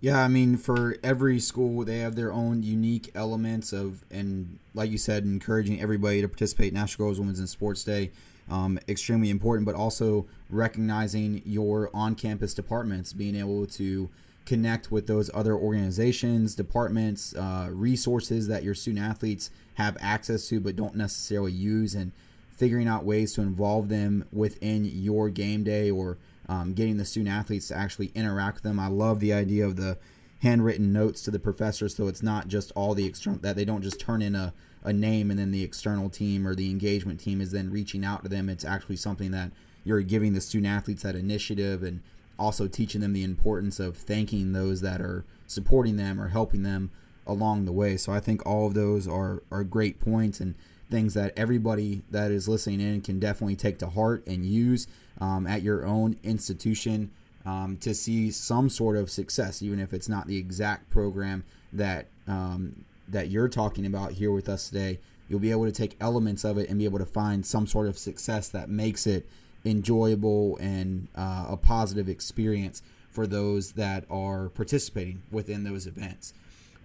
Yeah, 0.00 0.22
I 0.22 0.28
mean, 0.28 0.56
for 0.56 0.96
every 1.02 1.40
school, 1.40 1.84
they 1.84 1.98
have 1.98 2.14
their 2.14 2.32
own 2.32 2.62
unique 2.62 3.10
elements 3.16 3.72
of, 3.72 4.04
and 4.12 4.60
like 4.72 4.92
you 4.92 4.98
said, 4.98 5.24
encouraging 5.24 5.80
everybody 5.80 6.20
to 6.20 6.28
participate 6.28 6.68
in 6.68 6.74
National 6.74 7.08
Girls 7.08 7.18
Women's 7.18 7.40
and 7.40 7.48
Sports 7.48 7.82
Day 7.82 8.12
um, 8.48 8.78
extremely 8.88 9.28
important, 9.28 9.66
but 9.66 9.74
also 9.74 10.26
recognizing 10.50 11.42
your 11.44 11.90
on 11.92 12.14
campus 12.14 12.54
departments, 12.54 13.12
being 13.12 13.36
able 13.36 13.66
to 13.66 14.08
connect 14.46 14.90
with 14.90 15.06
those 15.06 15.30
other 15.34 15.54
organizations, 15.54 16.54
departments, 16.54 17.34
uh, 17.34 17.68
resources 17.70 18.48
that 18.48 18.62
your 18.62 18.74
student 18.74 19.04
athletes 19.04 19.50
have 19.74 19.96
access 20.00 20.48
to 20.48 20.58
but 20.58 20.76
don't 20.76 20.94
necessarily 20.94 21.52
use, 21.52 21.94
and 21.94 22.12
figuring 22.50 22.88
out 22.88 23.04
ways 23.04 23.34
to 23.34 23.40
involve 23.40 23.88
them 23.88 24.24
within 24.32 24.84
your 24.84 25.28
game 25.28 25.62
day 25.62 25.90
or 25.90 26.18
um, 26.48 26.72
getting 26.72 26.96
the 26.96 27.04
student 27.04 27.34
athletes 27.34 27.68
to 27.68 27.76
actually 27.76 28.10
interact 28.14 28.56
with 28.56 28.62
them. 28.64 28.80
I 28.80 28.88
love 28.88 29.20
the 29.20 29.32
idea 29.32 29.66
of 29.66 29.76
the 29.76 29.98
handwritten 30.40 30.92
notes 30.92 31.22
to 31.22 31.30
the 31.30 31.38
professors 31.38 31.96
so 31.96 32.06
it's 32.06 32.22
not 32.22 32.48
just 32.48 32.72
all 32.76 32.94
the 32.94 33.04
external 33.04 33.40
that 33.40 33.56
they 33.56 33.64
don't 33.64 33.82
just 33.82 33.98
turn 33.98 34.22
in 34.22 34.36
a 34.36 34.54
a 34.84 34.92
name 34.92 35.30
and 35.30 35.38
then 35.38 35.50
the 35.50 35.62
external 35.62 36.08
team 36.08 36.46
or 36.46 36.54
the 36.54 36.70
engagement 36.70 37.20
team 37.20 37.40
is 37.40 37.50
then 37.50 37.70
reaching 37.70 38.04
out 38.04 38.22
to 38.22 38.28
them. 38.28 38.48
It's 38.48 38.64
actually 38.64 38.96
something 38.96 39.30
that 39.32 39.50
you're 39.88 40.02
giving 40.02 40.34
the 40.34 40.40
student 40.40 40.70
athletes 40.70 41.02
that 41.02 41.16
initiative 41.16 41.82
and 41.82 42.02
also 42.38 42.68
teaching 42.68 43.00
them 43.00 43.14
the 43.14 43.24
importance 43.24 43.80
of 43.80 43.96
thanking 43.96 44.52
those 44.52 44.82
that 44.82 45.00
are 45.00 45.24
supporting 45.46 45.96
them 45.96 46.20
or 46.20 46.28
helping 46.28 46.62
them 46.62 46.90
along 47.26 47.64
the 47.64 47.72
way. 47.72 47.96
So 47.96 48.12
I 48.12 48.20
think 48.20 48.44
all 48.44 48.66
of 48.66 48.74
those 48.74 49.08
are, 49.08 49.42
are 49.50 49.64
great 49.64 49.98
points 49.98 50.40
and 50.40 50.54
things 50.90 51.14
that 51.14 51.32
everybody 51.36 52.02
that 52.10 52.30
is 52.30 52.48
listening 52.48 52.80
in 52.80 53.00
can 53.00 53.18
definitely 53.18 53.56
take 53.56 53.78
to 53.78 53.88
heart 53.88 54.26
and 54.26 54.44
use 54.44 54.86
um, 55.20 55.46
at 55.46 55.62
your 55.62 55.86
own 55.86 56.16
institution 56.22 57.10
um, 57.46 57.78
to 57.80 57.94
see 57.94 58.30
some 58.30 58.68
sort 58.68 58.96
of 58.96 59.10
success, 59.10 59.62
even 59.62 59.80
if 59.80 59.94
it's 59.94 60.08
not 60.08 60.26
the 60.26 60.36
exact 60.36 60.90
program 60.90 61.44
that 61.72 62.06
um, 62.26 62.84
that 63.08 63.30
you're 63.30 63.48
talking 63.48 63.86
about 63.86 64.12
here 64.12 64.30
with 64.30 64.50
us 64.50 64.68
today, 64.68 64.98
you'll 65.30 65.40
be 65.40 65.50
able 65.50 65.64
to 65.64 65.72
take 65.72 65.96
elements 65.98 66.44
of 66.44 66.58
it 66.58 66.68
and 66.68 66.78
be 66.78 66.84
able 66.84 66.98
to 66.98 67.06
find 67.06 67.46
some 67.46 67.66
sort 67.66 67.88
of 67.88 67.96
success 67.96 68.48
that 68.48 68.68
makes 68.68 69.06
it 69.06 69.26
enjoyable 69.68 70.56
and 70.58 71.08
uh, 71.16 71.46
a 71.48 71.56
positive 71.56 72.08
experience 72.08 72.82
for 73.10 73.26
those 73.26 73.72
that 73.72 74.04
are 74.10 74.48
participating 74.50 75.22
within 75.30 75.64
those 75.64 75.86
events. 75.86 76.32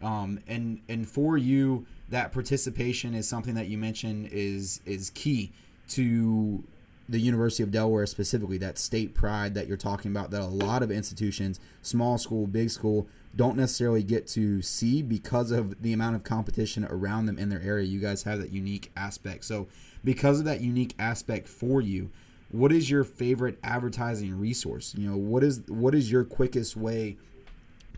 Um, 0.02 0.40
and 0.48 0.82
and 0.90 1.08
for 1.08 1.38
you, 1.38 1.86
that 2.10 2.32
participation 2.32 3.14
is 3.14 3.28
something 3.28 3.56
that 3.56 3.68
you 3.68 3.78
mentioned 3.78 4.30
is 4.32 4.82
is 4.86 5.10
key 5.12 5.52
to 5.90 6.64
the 7.08 7.20
University 7.20 7.64
of 7.64 7.72
Delaware 7.72 8.06
specifically. 8.06 8.58
That 8.58 8.78
state 8.78 9.14
pride 9.14 9.54
that 9.56 9.68
you're 9.68 9.78
talking 9.78 10.12
about, 10.12 10.32
that 10.32 10.42
a 10.42 10.46
lot 10.46 10.84
of 10.84 10.92
institutions, 10.92 11.60
small 11.82 12.18
school, 12.18 12.48
big 12.48 12.70
school, 12.70 13.08
don't 13.36 13.58
necessarily 13.58 14.04
get 14.04 14.28
to 14.28 14.62
see 14.62 15.02
because 15.02 15.52
of 15.52 15.82
the 15.82 15.94
amount 15.94 16.16
of 16.16 16.24
competition 16.24 16.86
around 16.86 17.26
them 17.26 17.40
in 17.40 17.50
their 17.50 17.62
area. 17.62 17.86
You 17.86 18.00
guys 18.00 18.24
have 18.24 18.40
that 18.40 18.52
unique 18.52 18.92
aspect. 18.96 19.46
So, 19.46 19.68
because 20.04 20.40
of 20.40 20.46
that 20.46 20.62
unique 20.62 20.96
aspect 21.00 21.48
for 21.48 21.82
you, 21.82 22.10
what 22.54 22.72
is 22.72 22.90
your 22.90 23.04
favorite 23.04 23.58
advertising 23.64 24.40
resource? 24.40 24.94
You 24.96 25.10
know, 25.10 25.18
what 25.18 25.44
is 25.44 25.64
what 25.68 25.96
is 25.96 26.12
your 26.12 26.24
quickest 26.24 26.78
way 26.78 27.18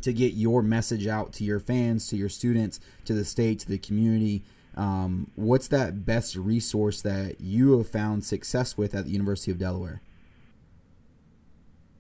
to 0.02 0.14
get 0.14 0.34
your 0.34 0.64
message 0.64 1.08
out 1.08 1.34
to 1.34 1.44
your 1.44 1.60
fans, 1.60 2.08
to 2.08 2.16
your 2.16 2.30
students, 2.30 2.80
to 3.04 3.14
the 3.14 3.26
state, 3.26 3.60
to 3.60 3.68
the 3.68 3.78
community? 3.78 4.44
Um, 4.78 5.30
what's 5.36 5.68
that 5.70 6.06
best 6.06 6.38
resource 6.38 7.02
that 7.02 7.42
you 7.42 7.78
have 7.78 7.90
found 7.90 8.24
success 8.24 8.78
with 8.78 8.96
at 8.96 9.06
the 9.06 9.12
University 9.12 9.52
of 9.52 9.58
Delaware? 9.58 10.02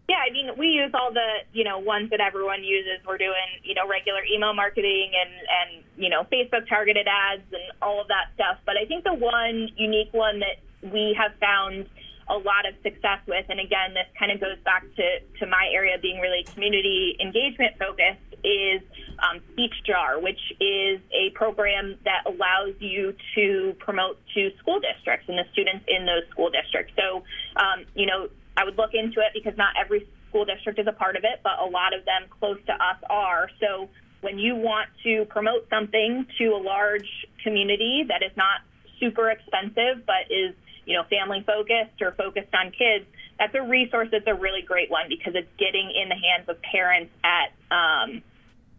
Yeah, 0.07 0.17
I 0.25 0.31
mean, 0.31 0.51
we 0.57 0.67
use 0.67 0.91
all 0.93 1.11
the, 1.11 1.39
you 1.51 1.63
know, 1.63 1.79
ones 1.79 2.11
that 2.11 2.21
everyone 2.21 2.63
uses. 2.63 2.99
We're 3.07 3.17
doing, 3.17 3.33
you 3.63 3.73
know, 3.73 3.87
regular 3.87 4.21
email 4.23 4.53
marketing 4.53 5.11
and, 5.19 5.31
and, 5.31 5.83
you 5.97 6.09
know, 6.09 6.27
Facebook 6.31 6.69
targeted 6.69 7.07
ads 7.07 7.41
and 7.51 7.63
all 7.81 7.99
of 7.99 8.07
that 8.09 8.27
stuff. 8.35 8.59
But 8.65 8.75
I 8.77 8.85
think 8.85 9.03
the 9.03 9.15
one 9.15 9.69
unique 9.77 10.13
one 10.13 10.39
that 10.39 10.59
we 10.93 11.17
have 11.19 11.31
found 11.39 11.87
a 12.27 12.37
lot 12.37 12.65
of 12.67 12.73
success 12.81 13.19
with, 13.27 13.45
and 13.49 13.59
again, 13.59 13.93
this 13.93 14.07
kind 14.17 14.31
of 14.31 14.39
goes 14.39 14.57
back 14.65 14.83
to, 14.95 15.19
to 15.39 15.45
my 15.45 15.69
area 15.71 15.97
being 16.01 16.19
really 16.19 16.43
community 16.43 17.15
engagement 17.19 17.77
focused, 17.77 18.21
is 18.43 18.81
um, 19.21 19.41
Speech 19.53 19.73
Jar, 19.85 20.19
which 20.19 20.39
is 20.59 20.99
a 21.13 21.29
program 21.33 21.97
that 22.03 22.25
allows 22.25 22.73
you 22.79 23.13
to 23.35 23.75
promote 23.79 24.17
to 24.33 24.49
school 24.59 24.79
districts 24.79 25.25
and 25.29 25.37
the 25.37 25.45
students 25.53 25.85
in 25.87 26.05
those 26.05 26.29
school 26.31 26.49
districts. 26.49 26.93
So, 26.97 27.23
um, 27.57 27.85
you 27.93 28.05
know, 28.05 28.29
I 28.57 28.65
would 28.65 28.77
look 28.77 28.93
into 28.93 29.19
it 29.21 29.33
because 29.33 29.57
not 29.57 29.73
every 29.79 30.07
school 30.29 30.45
district 30.45 30.79
is 30.79 30.87
a 30.87 30.93
part 30.93 31.15
of 31.15 31.23
it, 31.23 31.41
but 31.43 31.59
a 31.59 31.69
lot 31.69 31.93
of 31.93 32.05
them 32.05 32.29
close 32.39 32.57
to 32.65 32.73
us 32.73 32.97
are. 33.09 33.49
So 33.59 33.89
when 34.21 34.39
you 34.39 34.55
want 34.55 34.89
to 35.03 35.25
promote 35.25 35.69
something 35.69 36.25
to 36.39 36.45
a 36.55 36.57
large 36.57 37.07
community 37.43 38.05
that 38.07 38.23
is 38.25 38.35
not 38.35 38.61
super 38.99 39.29
expensive 39.29 40.05
but 40.07 40.25
is 40.29 40.55
you 40.85 40.95
know 40.95 41.03
family 41.03 41.43
focused 41.45 42.01
or 42.01 42.11
focused 42.11 42.53
on 42.53 42.71
kids, 42.71 43.05
that's 43.39 43.53
a 43.55 43.61
resource 43.61 44.09
that's 44.11 44.27
a 44.27 44.35
really 44.35 44.61
great 44.61 44.89
one 44.89 45.05
because 45.09 45.33
it's 45.35 45.51
getting 45.57 45.91
in 45.91 46.09
the 46.09 46.15
hands 46.15 46.47
of 46.47 46.61
parents 46.61 47.11
at 47.23 47.53
um, 47.75 48.21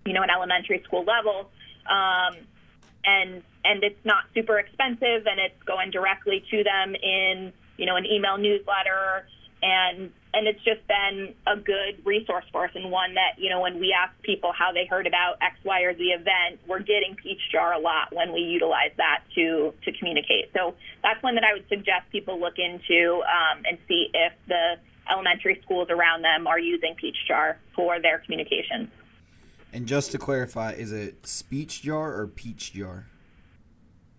you 0.05 0.13
know 0.13 0.23
an 0.23 0.31
elementary 0.31 0.83
school 0.85 1.05
level. 1.05 1.51
Um, 1.89 2.37
and 3.07 3.43
and 3.65 3.83
it's 3.85 4.05
not 4.05 4.25
super 4.35 4.59
expensive 4.59 5.27
and 5.27 5.39
it's 5.39 5.63
going 5.65 5.91
directly 5.91 6.45
to 6.51 6.65
them 6.65 6.95
in 6.95 7.53
you 7.77 7.87
know 7.87 7.97
an 7.97 8.05
email 8.05 8.37
newsletter 8.37 9.27
and 9.63 10.13
and 10.37 10.47
it's 10.47 10.63
just 10.63 10.87
been 10.87 11.35
a 11.47 11.57
good 11.57 12.05
resource 12.05 12.45
for 12.53 12.67
us 12.67 12.71
and 12.75 12.91
one 12.91 13.15
that 13.15 13.39
you 13.39 13.49
know 13.49 13.61
when 13.63 13.81
we 13.81 13.97
ask 13.97 14.13
people 14.23 14.53
how 14.53 14.71
they 14.71 14.85
heard 14.85 15.07
about 15.07 15.39
X, 15.41 15.57
Y, 15.65 15.81
or 15.81 15.97
Z 15.97 16.03
event, 16.03 16.61
we're 16.69 16.81
getting 16.81 17.17
Peach 17.17 17.41
Jar 17.51 17.73
a 17.73 17.79
lot 17.79 18.15
when 18.15 18.35
we 18.35 18.41
utilize 18.41 18.93
that 18.99 19.23
to 19.35 19.73
to 19.85 19.93
communicate. 19.93 20.51
So 20.55 20.75
that's 21.03 21.23
one 21.23 21.35
that 21.37 21.45
I 21.45 21.55
would 21.55 21.67
suggest 21.71 22.11
people 22.13 22.39
look 22.39 22.59
into 22.59 23.23
um, 23.23 23.63
and 23.67 23.79
see 23.89 24.11
if 24.13 24.35
the 24.47 24.75
elementary 25.11 25.59
schools 25.65 25.89
around 25.89 26.23
them 26.23 26.47
are 26.47 26.59
using 26.59 26.95
Peach 26.97 27.17
Jar 27.27 27.57
for 27.75 27.99
their 27.99 28.19
communication. 28.19 28.91
And 29.73 29.87
just 29.87 30.13
to 30.13 30.19
clarify, 30.19 30.73
is 30.73 30.93
it 30.93 31.27
speech 31.27 31.83
jar 31.83 32.15
or 32.15 32.27
peach 32.27 32.75
jar? 32.75 33.07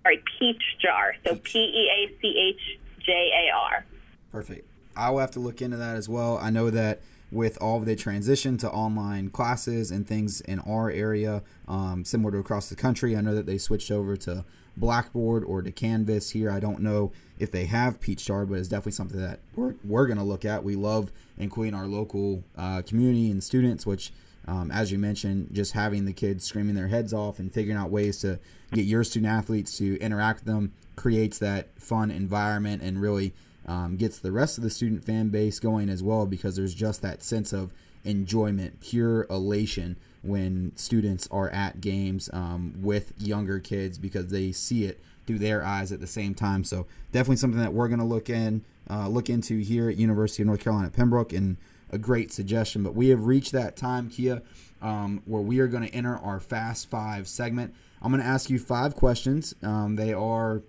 Sorry, 0.01 0.23
peach 0.39 0.63
jar. 0.82 1.13
So 1.23 1.36
P 1.36 1.60
E 1.60 1.89
A 1.93 2.21
C 2.21 2.56
H 2.56 2.80
J 3.06 3.12
A 3.12 3.56
R. 3.56 3.86
Perfect. 4.32 4.67
I 4.97 5.10
will 5.12 5.19
have 5.19 5.31
to 5.31 5.39
look 5.39 5.62
into 5.62 5.77
that 5.77 5.95
as 5.95 6.10
well. 6.10 6.38
I 6.41 6.49
know 6.49 6.69
that 6.69 6.99
with 7.31 7.57
all 7.62 7.77
of 7.77 7.86
the 7.86 7.95
transition 7.95 8.57
to 8.57 8.71
online 8.71 9.29
classes 9.29 9.91
and 9.91 10.07
things 10.07 10.41
in 10.41 10.60
our 10.60 10.89
area, 10.89 11.43
um, 11.67 12.05
similar 12.05 12.31
to 12.31 12.38
across 12.38 12.69
the 12.69 12.75
country, 12.75 13.15
I 13.15 13.21
know 13.21 13.36
that 13.36 13.45
they 13.45 13.57
switched 13.57 13.91
over 13.91 14.15
to 14.17 14.45
Blackboard 14.77 15.43
or 15.43 15.62
to 15.62 15.71
Canvas 15.71 16.31
here. 16.31 16.49
I 16.49 16.60
don't 16.60 16.79
know 16.79 17.12
if 17.39 17.51
they 17.51 17.65
have 17.65 17.99
Peach 17.99 18.25
Jar, 18.25 18.45
but 18.45 18.60
it's 18.60 18.69
definitely 18.69 18.93
something 18.93 19.19
that 19.19 19.39
we're, 19.55 19.75
we're 19.83 20.07
going 20.07 20.19
to 20.19 20.23
look 20.23 20.45
at. 20.45 20.63
We 20.63 20.75
love 20.75 21.12
including 21.38 21.73
our 21.73 21.88
local 21.88 22.43
uh, 22.57 22.81
community 22.83 23.29
and 23.29 23.43
students, 23.43 23.86
which, 23.86 24.13
um, 24.47 24.71
as 24.71 24.91
you 24.91 24.97
mentioned, 24.97 25.49
just 25.51 25.73
having 25.73 26.05
the 26.05 26.13
kids 26.13 26.45
screaming 26.45 26.75
their 26.75 26.88
heads 26.88 27.13
off 27.13 27.39
and 27.39 27.51
figuring 27.51 27.77
out 27.77 27.89
ways 27.89 28.19
to 28.19 28.39
get 28.71 28.86
your 28.86 29.03
student 29.03 29.31
athletes 29.31 29.77
to 29.77 29.99
interact 29.99 30.45
with 30.45 30.53
them 30.53 30.73
creates 30.95 31.38
that 31.39 31.67
fun 31.79 32.10
environment 32.10 32.81
and 32.81 33.01
really 33.01 33.33
um, 33.67 33.97
gets 33.97 34.19
the 34.19 34.32
rest 34.32 34.58
of 34.58 34.63
the 34.63 34.69
student 34.69 35.03
fan 35.03 35.30
base 35.30 35.60
going 35.60 35.89
as 35.89 36.01
well 36.01 36.25
because 36.25 36.56
there's 36.56 36.73
just 36.73 37.01
that 37.01 37.21
sense 37.21 37.53
of 37.53 37.73
enjoyment, 38.03 38.80
pure 38.80 39.25
elation 39.30 39.97
when 40.21 40.71
students 40.75 41.27
are 41.32 41.49
at 41.49 41.82
games 41.82 42.30
um, 42.34 42.73
with 42.82 43.13
younger 43.17 43.60
kids 43.60 43.97
because 43.97 44.27
they 44.27 44.51
see 44.51 44.86
it 44.86 44.99
through 45.25 45.39
their 45.39 45.63
eyes 45.63 45.91
at 45.91 45.99
the 45.99 46.08
same 46.08 46.34
time. 46.34 46.63
So 46.63 46.88
definitely 47.12 47.38
something 47.38 47.60
that 47.60 47.73
we're 47.73 47.89
going 47.89 47.99
to 47.99 48.06
look 48.06 48.30
in, 48.30 48.63
uh, 48.89 49.10
look 49.10 49.30
into 49.30 49.60
here 49.60 49.89
at 49.89 49.97
University 49.97 50.43
of 50.43 50.47
North 50.47 50.62
Carolina 50.62 50.89
Pembroke, 50.89 51.34
and 51.34 51.58
a 51.91 51.97
great 51.97 52.32
suggestion. 52.32 52.84
But 52.84 52.95
we 52.95 53.10
have 53.10 53.25
reached 53.25 53.51
that 53.51 53.75
time, 53.75 54.10
Kia, 54.10 54.41
um, 54.82 55.21
where 55.25 55.41
we 55.41 55.60
are 55.60 55.67
going 55.67 55.84
to 55.84 55.93
enter 55.93 56.17
our 56.17 56.39
Fast 56.39 56.89
Five 56.89 57.27
segment. 57.27 57.73
I'm 58.01 58.12
going 58.12 58.21
to 58.21 58.27
ask 58.27 58.49
you 58.49 58.60
five 58.60 58.95
questions. 58.95 59.53
Um, 59.62 59.95
they 59.95 60.13
are 60.13 60.62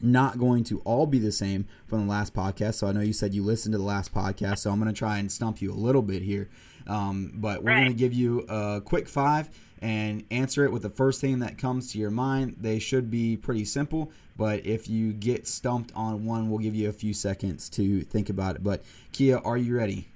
not 0.00 0.38
going 0.38 0.64
to 0.64 0.80
all 0.80 1.06
be 1.06 1.18
the 1.18 1.32
same 1.32 1.66
from 1.86 2.06
the 2.06 2.10
last 2.10 2.34
podcast. 2.34 2.74
So 2.74 2.86
I 2.86 2.92
know 2.92 3.00
you 3.00 3.12
said 3.12 3.34
you 3.34 3.42
listened 3.42 3.72
to 3.72 3.78
the 3.78 3.84
last 3.84 4.14
podcast, 4.14 4.58
so 4.58 4.70
I'm 4.70 4.80
going 4.80 4.92
to 4.92 4.98
try 4.98 5.18
and 5.18 5.30
stump 5.30 5.62
you 5.62 5.72
a 5.72 5.74
little 5.74 6.02
bit 6.02 6.22
here. 6.22 6.48
Um, 6.86 7.32
but 7.34 7.62
we're 7.62 7.70
right. 7.70 7.84
going 7.84 7.92
to 7.92 7.98
give 7.98 8.12
you 8.12 8.40
a 8.48 8.82
quick 8.84 9.08
five 9.08 9.48
and 9.80 10.24
answer 10.30 10.64
it 10.64 10.72
with 10.72 10.82
the 10.82 10.90
first 10.90 11.20
thing 11.20 11.40
that 11.40 11.58
comes 11.58 11.92
to 11.92 11.98
your 11.98 12.10
mind. 12.10 12.56
They 12.60 12.78
should 12.78 13.10
be 13.10 13.36
pretty 13.36 13.64
simple, 13.64 14.12
but 14.36 14.64
if 14.66 14.88
you 14.88 15.12
get 15.12 15.46
stumped 15.46 15.92
on 15.94 16.24
one, 16.24 16.48
we'll 16.50 16.58
give 16.58 16.74
you 16.74 16.88
a 16.88 16.92
few 16.92 17.14
seconds 17.14 17.68
to 17.70 18.02
think 18.02 18.28
about 18.28 18.56
it. 18.56 18.62
But 18.62 18.82
Kia, 19.12 19.38
are 19.38 19.56
you 19.56 19.76
ready? 19.76 20.08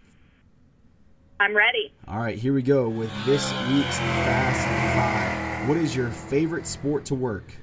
I'm 1.40 1.54
ready. 1.56 1.92
All 2.06 2.18
right, 2.18 2.36
here 2.36 2.52
we 2.52 2.62
go 2.62 2.88
with 2.88 3.10
this 3.24 3.44
week's 3.68 3.98
Fast 3.98 4.66
Five. 4.96 5.68
What 5.68 5.78
is 5.78 5.94
your 5.94 6.08
favorite 6.10 6.66
sport 6.66 7.04
to 7.06 7.14
work? 7.14 7.54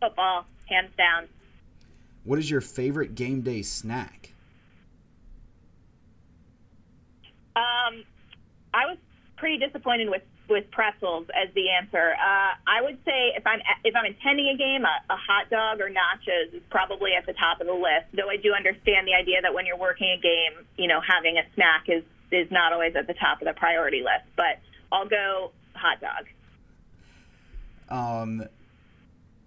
Football, 0.00 0.46
hands 0.68 0.90
down. 0.96 1.28
What 2.24 2.38
is 2.38 2.50
your 2.50 2.60
favorite 2.60 3.14
game 3.14 3.40
day 3.40 3.62
snack? 3.62 4.32
Um, 7.56 8.04
I 8.72 8.86
was 8.86 8.98
pretty 9.36 9.58
disappointed 9.58 10.08
with 10.10 10.22
with 10.48 10.70
pretzels 10.70 11.26
as 11.36 11.52
the 11.54 11.70
answer. 11.70 12.14
Uh, 12.14 12.52
I 12.66 12.80
would 12.82 12.98
say 13.04 13.32
if 13.36 13.46
I'm 13.46 13.60
if 13.84 13.94
I'm 13.94 14.04
attending 14.04 14.48
a 14.48 14.56
game, 14.56 14.84
a, 14.84 15.12
a 15.12 15.16
hot 15.16 15.50
dog 15.50 15.80
or 15.80 15.90
nachos 15.90 16.54
is 16.54 16.62
probably 16.70 17.12
at 17.14 17.26
the 17.26 17.34
top 17.34 17.60
of 17.60 17.66
the 17.66 17.74
list. 17.74 18.06
Though 18.14 18.30
I 18.30 18.36
do 18.36 18.54
understand 18.54 19.06
the 19.06 19.14
idea 19.14 19.42
that 19.42 19.52
when 19.52 19.66
you're 19.66 19.78
working 19.78 20.08
a 20.08 20.20
game, 20.20 20.66
you 20.76 20.88
know, 20.88 21.00
having 21.00 21.36
a 21.38 21.42
snack 21.54 21.84
is 21.88 22.02
is 22.30 22.50
not 22.50 22.72
always 22.72 22.94
at 22.96 23.06
the 23.06 23.14
top 23.14 23.40
of 23.40 23.48
the 23.48 23.54
priority 23.54 24.00
list. 24.00 24.24
But 24.36 24.60
I'll 24.92 25.08
go 25.08 25.52
hot 25.74 26.00
dog. 26.00 26.26
Um, 27.90 28.44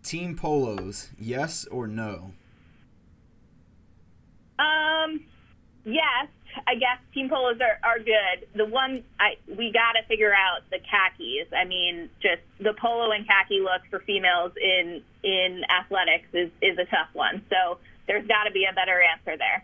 team 0.03 0.35
polos, 0.35 1.09
yes 1.19 1.65
or 1.65 1.87
no? 1.87 2.31
Um, 4.59 5.23
yes. 5.85 6.27
I 6.67 6.75
guess 6.75 6.97
team 7.13 7.29
polos 7.29 7.57
are, 7.61 7.79
are 7.83 7.99
good. 7.99 8.47
The 8.55 8.65
one 8.65 9.03
I 9.19 9.37
we 9.47 9.71
got 9.71 9.93
to 9.93 10.05
figure 10.07 10.33
out 10.33 10.69
the 10.69 10.79
khakis. 10.79 11.47
I 11.55 11.65
mean, 11.65 12.09
just 12.21 12.41
the 12.59 12.73
polo 12.73 13.11
and 13.11 13.25
khaki 13.25 13.61
look 13.61 13.81
for 13.89 13.99
females 13.99 14.51
in 14.61 15.01
in 15.23 15.63
athletics 15.69 16.27
is 16.33 16.51
is 16.61 16.77
a 16.77 16.85
tough 16.85 17.07
one. 17.13 17.41
So 17.49 17.79
there's 18.07 18.27
got 18.27 18.43
to 18.43 18.51
be 18.51 18.65
a 18.69 18.73
better 18.73 19.01
answer 19.01 19.37
there. 19.37 19.63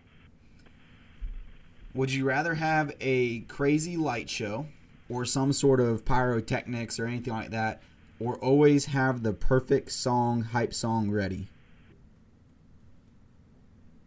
Would 1.94 2.14
you 2.14 2.26
rather 2.26 2.56
have 2.56 2.94
a 3.02 3.40
crazy 3.42 3.98
light 3.98 4.30
show 4.30 4.68
or 5.10 5.26
some 5.26 5.52
sort 5.52 5.80
of 5.80 6.06
pyrotechnics 6.06 7.00
or 7.00 7.06
anything 7.06 7.34
like 7.34 7.52
that 7.52 7.82
or 8.20 8.36
always 8.38 8.86
have 8.86 9.24
the 9.24 9.34
perfect 9.34 9.92
song, 9.92 10.44
hype 10.44 10.74
song 10.74 11.12
ready? 11.12 11.48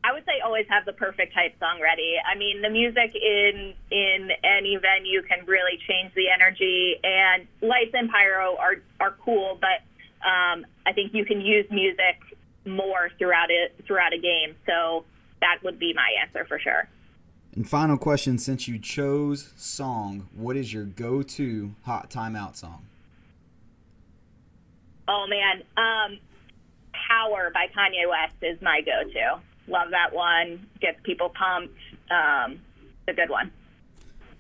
I 0.03 0.13
would 0.13 0.25
say 0.25 0.41
always 0.45 0.67
have 0.69 0.87
the 0.87 0.93
perfect 0.93 1.35
hype 1.35 1.59
song 1.61 1.81
ready. 1.81 2.17
I 2.25 2.37
mean, 2.37 2.63
the 2.63 2.71
music 2.71 3.15
in 3.15 3.75
in 3.91 4.31
any 4.43 4.77
venue 4.77 5.23
can 5.23 5.47
really 5.47 5.79
change 5.87 6.13
the 6.15 6.31
energy, 6.31 6.97
and 7.05 7.47
lights 7.61 7.93
and 7.93 8.11
pyro 8.11 8.57
are 8.57 8.77
are 8.99 9.15
cool, 9.23 9.59
but 9.61 9.85
um, 10.27 10.67
I 10.87 10.93
think 10.93 11.15
you 11.15 11.25
can 11.25 11.41
use 11.41 11.67
music 11.71 12.17
more 12.67 13.11
throughout 13.19 13.51
it 13.51 13.75
throughout 13.87 14.13
a 14.13 14.19
game. 14.19 14.57
So 14.67 15.05
that 15.41 15.59
would 15.63 15.79
be 15.79 15.93
my 15.93 16.09
answer 16.23 16.45
for 16.47 16.59
sure. 16.59 16.89
And 17.55 17.69
final 17.69 17.99
question: 17.99 18.39
Since 18.39 18.69
you 18.69 18.79
chose 18.79 19.53
song, 19.57 20.29
what 20.35 20.57
is 20.57 20.73
your 20.73 20.85
go-to 20.85 21.75
hot 21.85 22.11
timeout 22.11 22.57
song? 22.57 22.87
Oh 25.11 25.27
man, 25.27 25.65
um, 25.77 26.19
"Power" 27.09 27.51
by 27.53 27.67
Kanye 27.67 28.09
West 28.09 28.37
is 28.43 28.63
my 28.63 28.81
go-to. 28.81 29.41
Love 29.67 29.91
that 29.91 30.15
one. 30.15 30.65
Gets 30.81 31.01
people 31.03 31.31
pumped. 31.31 31.77
Um, 32.11 32.61
it's 33.07 33.09
a 33.09 33.13
good 33.13 33.29
one. 33.29 33.51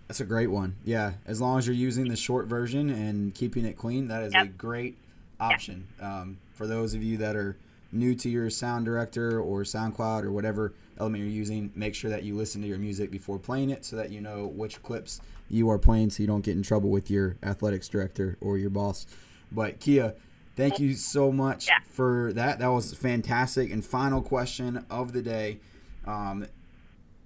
That's 0.06 0.20
a 0.20 0.24
great 0.24 0.46
one. 0.46 0.76
Yeah, 0.84 1.14
as 1.26 1.40
long 1.40 1.58
as 1.58 1.66
you're 1.66 1.74
using 1.74 2.08
the 2.08 2.16
short 2.16 2.46
version 2.46 2.88
and 2.88 3.34
keeping 3.34 3.64
it 3.64 3.76
clean, 3.76 4.06
that 4.08 4.22
is 4.22 4.32
yep. 4.32 4.44
a 4.44 4.48
great 4.48 4.96
option. 5.40 5.88
Yep. 5.98 6.08
Um, 6.08 6.38
for 6.54 6.68
those 6.68 6.94
of 6.94 7.02
you 7.02 7.16
that 7.16 7.34
are 7.34 7.56
new 7.90 8.14
to 8.14 8.28
your 8.28 8.48
sound 8.48 8.84
director 8.84 9.40
or 9.40 9.62
SoundCloud 9.62 10.22
or 10.22 10.30
whatever 10.30 10.72
element 10.98 11.24
you're 11.24 11.32
using, 11.32 11.72
make 11.74 11.96
sure 11.96 12.10
that 12.10 12.22
you 12.22 12.36
listen 12.36 12.60
to 12.62 12.68
your 12.68 12.78
music 12.78 13.10
before 13.10 13.40
playing 13.40 13.70
it 13.70 13.84
so 13.84 13.96
that 13.96 14.10
you 14.10 14.20
know 14.20 14.46
which 14.46 14.80
clips 14.84 15.20
you 15.48 15.68
are 15.68 15.78
playing 15.78 16.10
so 16.10 16.22
you 16.22 16.28
don't 16.28 16.44
get 16.44 16.56
in 16.56 16.62
trouble 16.62 16.90
with 16.90 17.10
your 17.10 17.36
athletics 17.42 17.88
director 17.88 18.36
or 18.40 18.56
your 18.56 18.70
boss. 18.70 19.06
But 19.50 19.80
Kia, 19.80 20.14
Thank 20.60 20.78
you 20.78 20.94
so 20.94 21.32
much 21.32 21.68
yeah. 21.68 21.78
for 21.88 22.32
that. 22.34 22.58
That 22.58 22.68
was 22.68 22.92
fantastic. 22.92 23.70
And 23.70 23.84
final 23.84 24.20
question 24.20 24.84
of 24.90 25.12
the 25.12 25.22
day. 25.22 25.58
Um, 26.06 26.46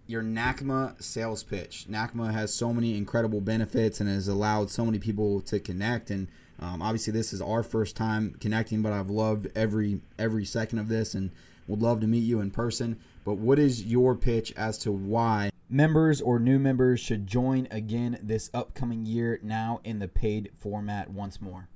your 0.07 0.23
NACMA 0.23 1.03
sales 1.03 1.43
pitch. 1.43 1.87
NACMA 1.91 2.33
has 2.33 2.53
so 2.53 2.73
many 2.73 2.97
incredible 2.97 3.41
benefits 3.41 4.01
and 4.01 4.09
has 4.09 4.29
allowed 4.29 4.71
so 4.71 4.85
many 4.85 4.99
people 4.99 5.41
to 5.43 5.59
connect. 5.59 6.11
And 6.11 6.29
um, 6.61 6.83
obviously, 6.83 7.13
this 7.13 7.33
is 7.33 7.41
our 7.41 7.63
first 7.63 7.97
time 7.97 8.37
connecting, 8.39 8.83
but 8.83 8.93
I've 8.93 9.11
loved 9.11 9.49
every 9.57 10.01
every 10.19 10.45
second 10.45 10.79
of 10.79 10.89
this 10.89 11.15
and 11.15 11.31
would 11.67 11.83
love 11.83 12.01
to 12.01 12.07
meet 12.07 12.19
you 12.19 12.41
in 12.41 12.51
person. 12.51 13.01
But 13.25 13.39
what 13.39 13.59
is 13.59 13.85
your 13.85 14.15
pitch 14.15 14.53
as 14.57 14.79
to 14.79 14.93
why 14.93 15.51
members 15.69 16.21
or 16.21 16.39
new 16.39 16.59
members 16.59 17.01
should 17.01 17.27
join 17.27 17.67
again 17.71 18.19
this 18.23 18.51
upcoming 18.55 19.07
year 19.07 19.41
now 19.43 19.81
in 19.83 19.99
the 19.99 20.09
paid 20.09 20.51
format 20.61 21.11
once 21.11 21.41
more? 21.41 21.69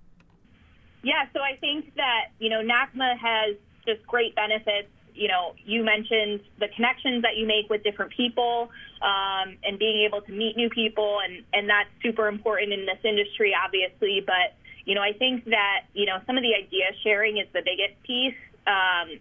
Yeah, 1.03 1.27
so 1.33 1.41
I 1.41 1.57
think 1.57 1.95
that, 1.97 2.33
you 2.39 2.51
know, 2.51 2.63
NACMA 2.63 3.19
has 3.19 3.57
just 3.87 4.07
great 4.07 4.35
benefits. 4.35 4.89
You 5.15 5.29
know, 5.29 5.55
you 5.65 5.85
mentioned 5.85 6.41
the 6.59 6.69
connections 6.75 7.23
that 7.23 7.37
you 7.37 7.47
make 7.47 7.69
with 7.71 7.83
different 7.83 8.13
people 8.13 8.71
um, 9.03 9.57
and 9.65 9.79
being 9.79 10.05
able 10.07 10.23
to 10.23 10.33
meet 10.33 10.57
new 10.57 10.71
people, 10.71 11.19
and, 11.25 11.45
and 11.53 11.69
that's 11.69 11.89
super 12.03 12.29
important 12.29 12.73
in 12.73 12.87
this 12.87 12.99
industry, 13.05 13.55
obviously. 13.55 14.23
But, 14.25 14.55
you 14.85 14.95
know, 14.95 15.03
I 15.03 15.13
think 15.13 15.45
that, 15.47 15.87
you 15.95 16.07
know, 16.07 16.19
some 16.27 16.37
of 16.37 16.43
the 16.43 16.55
idea 16.55 16.87
sharing 17.03 17.39
is 17.39 17.47
the 17.53 17.63
biggest 17.65 18.01
piece. 18.03 18.39
Um, 18.67 19.19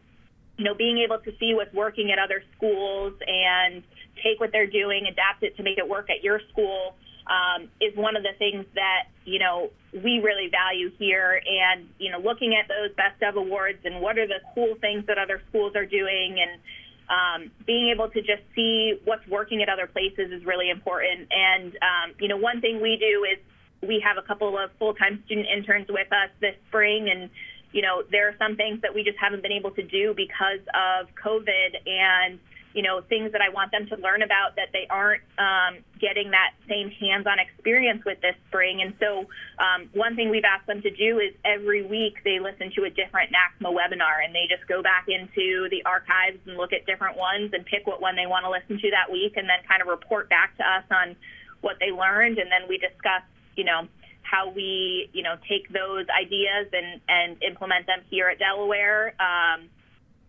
you 0.57 0.65
know, 0.65 0.73
being 0.73 0.97
able 0.97 1.19
to 1.19 1.31
see 1.39 1.53
what's 1.53 1.73
working 1.73 2.11
at 2.11 2.17
other 2.17 2.43
schools 2.55 3.13
and 3.25 3.83
take 4.23 4.39
what 4.39 4.51
they're 4.51 4.67
doing, 4.69 5.05
adapt 5.05 5.43
it 5.43 5.55
to 5.57 5.63
make 5.63 5.77
it 5.77 5.87
work 5.87 6.09
at 6.09 6.23
your 6.23 6.41
school 6.51 6.95
um, 7.29 7.69
is 7.81 7.95
one 7.95 8.15
of 8.15 8.23
the 8.23 8.33
things 8.37 8.65
that 8.75 9.07
you 9.25 9.39
know 9.39 9.69
we 9.93 10.19
really 10.19 10.49
value 10.49 10.91
here. 10.97 11.41
And 11.45 11.87
you 11.99 12.11
know, 12.11 12.19
looking 12.19 12.55
at 12.55 12.67
those 12.67 12.95
best 12.95 13.21
of 13.23 13.35
awards 13.35 13.79
and 13.85 14.01
what 14.01 14.17
are 14.17 14.27
the 14.27 14.39
cool 14.53 14.75
things 14.79 15.05
that 15.07 15.17
other 15.17 15.41
schools 15.49 15.75
are 15.75 15.85
doing, 15.85 16.37
and 16.39 16.61
um, 17.09 17.51
being 17.65 17.89
able 17.89 18.09
to 18.09 18.21
just 18.21 18.43
see 18.55 18.99
what's 19.05 19.25
working 19.27 19.61
at 19.61 19.69
other 19.69 19.87
places 19.87 20.31
is 20.31 20.45
really 20.45 20.69
important. 20.69 21.27
And 21.31 21.73
um, 21.75 22.15
you 22.19 22.27
know, 22.27 22.37
one 22.37 22.61
thing 22.61 22.81
we 22.81 22.97
do 22.97 23.25
is 23.25 23.39
we 23.87 24.01
have 24.05 24.17
a 24.17 24.25
couple 24.25 24.57
of 24.57 24.71
full-time 24.79 25.21
student 25.25 25.47
interns 25.47 25.87
with 25.89 26.11
us 26.11 26.29
this 26.41 26.55
spring, 26.67 27.09
and 27.09 27.29
you 27.71 27.81
know, 27.81 28.03
there 28.11 28.29
are 28.29 28.35
some 28.39 28.55
things 28.55 28.81
that 28.81 28.93
we 28.95 29.03
just 29.03 29.17
haven't 29.19 29.41
been 29.41 29.51
able 29.51 29.71
to 29.71 29.83
do 29.83 30.13
because 30.15 30.61
of 30.73 31.07
COVID 31.23 31.75
and 31.85 32.39
you 32.77 32.83
know, 32.83 33.01
things 33.09 33.31
that 33.31 33.41
I 33.41 33.49
want 33.49 33.71
them 33.71 33.87
to 33.87 33.97
learn 33.97 34.21
about 34.21 34.53
that 34.57 34.69
they 34.71 34.85
aren't 34.87 35.25
um, 35.41 35.81
getting 35.99 36.29
that 36.29 36.53
same 36.69 36.91
hands-on 36.91 37.39
experience 37.39 38.05
with 38.05 38.21
this 38.21 38.35
spring. 38.49 38.83
And 38.85 38.93
so, 39.01 39.25
um, 39.57 39.89
one 39.97 40.15
thing 40.15 40.29
we've 40.29 40.45
asked 40.45 40.67
them 40.67 40.83
to 40.83 40.91
do 40.91 41.17
is 41.17 41.33
every 41.43 41.81
week 41.81 42.21
they 42.23 42.37
listen 42.37 42.69
to 42.77 42.83
a 42.85 42.91
different 42.91 43.33
NACMA 43.33 43.73
webinar, 43.73 44.21
and 44.23 44.29
they 44.29 44.45
just 44.47 44.69
go 44.69 44.83
back 44.83 45.09
into 45.09 45.67
the 45.73 45.81
archives 45.89 46.37
and 46.45 46.55
look 46.55 46.71
at 46.71 46.85
different 46.85 47.17
ones 47.17 47.49
and 47.51 47.65
pick 47.65 47.87
what 47.87 47.99
one 47.99 48.15
they 48.15 48.27
want 48.27 48.45
to 48.45 48.51
listen 48.53 48.77
to 48.77 48.91
that 48.93 49.11
week, 49.11 49.33
and 49.37 49.49
then 49.49 49.57
kind 49.67 49.81
of 49.81 49.87
report 49.87 50.29
back 50.29 50.55
to 50.57 50.63
us 50.63 50.85
on 50.93 51.15
what 51.61 51.77
they 51.81 51.89
learned, 51.89 52.37
and 52.37 52.51
then 52.51 52.69
we 52.69 52.77
discuss, 52.77 53.25
you 53.55 53.63
know, 53.63 53.87
how 54.21 54.53
we, 54.53 55.09
you 55.13 55.23
know, 55.23 55.33
take 55.49 55.65
those 55.73 56.05
ideas 56.13 56.69
and 56.77 57.01
and 57.09 57.41
implement 57.41 57.87
them 57.87 58.05
here 58.11 58.29
at 58.29 58.37
Delaware. 58.37 59.17
Um, 59.17 59.65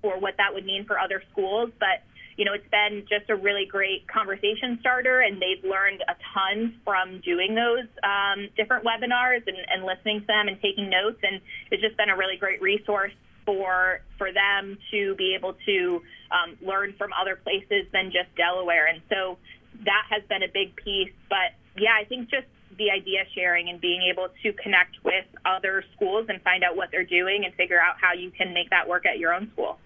or 0.00 0.18
what 0.20 0.36
that 0.38 0.54
would 0.54 0.64
mean 0.64 0.84
for 0.84 0.96
other 0.96 1.20
schools, 1.32 1.70
but 1.80 2.06
you 2.38 2.44
know, 2.44 2.54
it's 2.54 2.70
been 2.70 3.02
just 3.10 3.28
a 3.30 3.34
really 3.34 3.66
great 3.66 4.06
conversation 4.06 4.78
starter, 4.78 5.20
and 5.20 5.42
they've 5.42 5.62
learned 5.68 6.04
a 6.06 6.14
ton 6.32 6.72
from 6.84 7.20
doing 7.26 7.56
those 7.56 7.90
um, 8.06 8.48
different 8.56 8.86
webinars 8.86 9.42
and, 9.44 9.58
and 9.68 9.82
listening 9.84 10.20
to 10.20 10.26
them 10.28 10.46
and 10.46 10.56
taking 10.62 10.88
notes. 10.88 11.18
And 11.26 11.42
it's 11.72 11.82
just 11.82 11.96
been 11.96 12.10
a 12.10 12.16
really 12.16 12.36
great 12.38 12.62
resource 12.62 13.10
for 13.44 14.02
for 14.18 14.30
them 14.32 14.78
to 14.92 15.16
be 15.16 15.34
able 15.34 15.56
to 15.66 16.00
um, 16.30 16.56
learn 16.62 16.94
from 16.96 17.10
other 17.20 17.34
places 17.34 17.90
than 17.92 18.12
just 18.14 18.30
Delaware. 18.36 18.86
And 18.86 19.02
so 19.10 19.36
that 19.82 20.06
has 20.08 20.22
been 20.28 20.44
a 20.44 20.52
big 20.54 20.76
piece. 20.76 21.10
But 21.28 21.58
yeah, 21.76 21.98
I 22.00 22.04
think 22.04 22.30
just 22.30 22.46
the 22.78 22.92
idea 22.92 23.26
sharing 23.34 23.68
and 23.68 23.80
being 23.80 24.06
able 24.08 24.28
to 24.44 24.52
connect 24.62 24.94
with 25.02 25.26
other 25.44 25.82
schools 25.96 26.26
and 26.28 26.40
find 26.42 26.62
out 26.62 26.76
what 26.76 26.90
they're 26.92 27.02
doing 27.02 27.42
and 27.44 27.52
figure 27.54 27.80
out 27.80 27.96
how 28.00 28.12
you 28.12 28.30
can 28.30 28.54
make 28.54 28.70
that 28.70 28.86
work 28.86 29.06
at 29.06 29.18
your 29.18 29.34
own 29.34 29.50
school. 29.54 29.78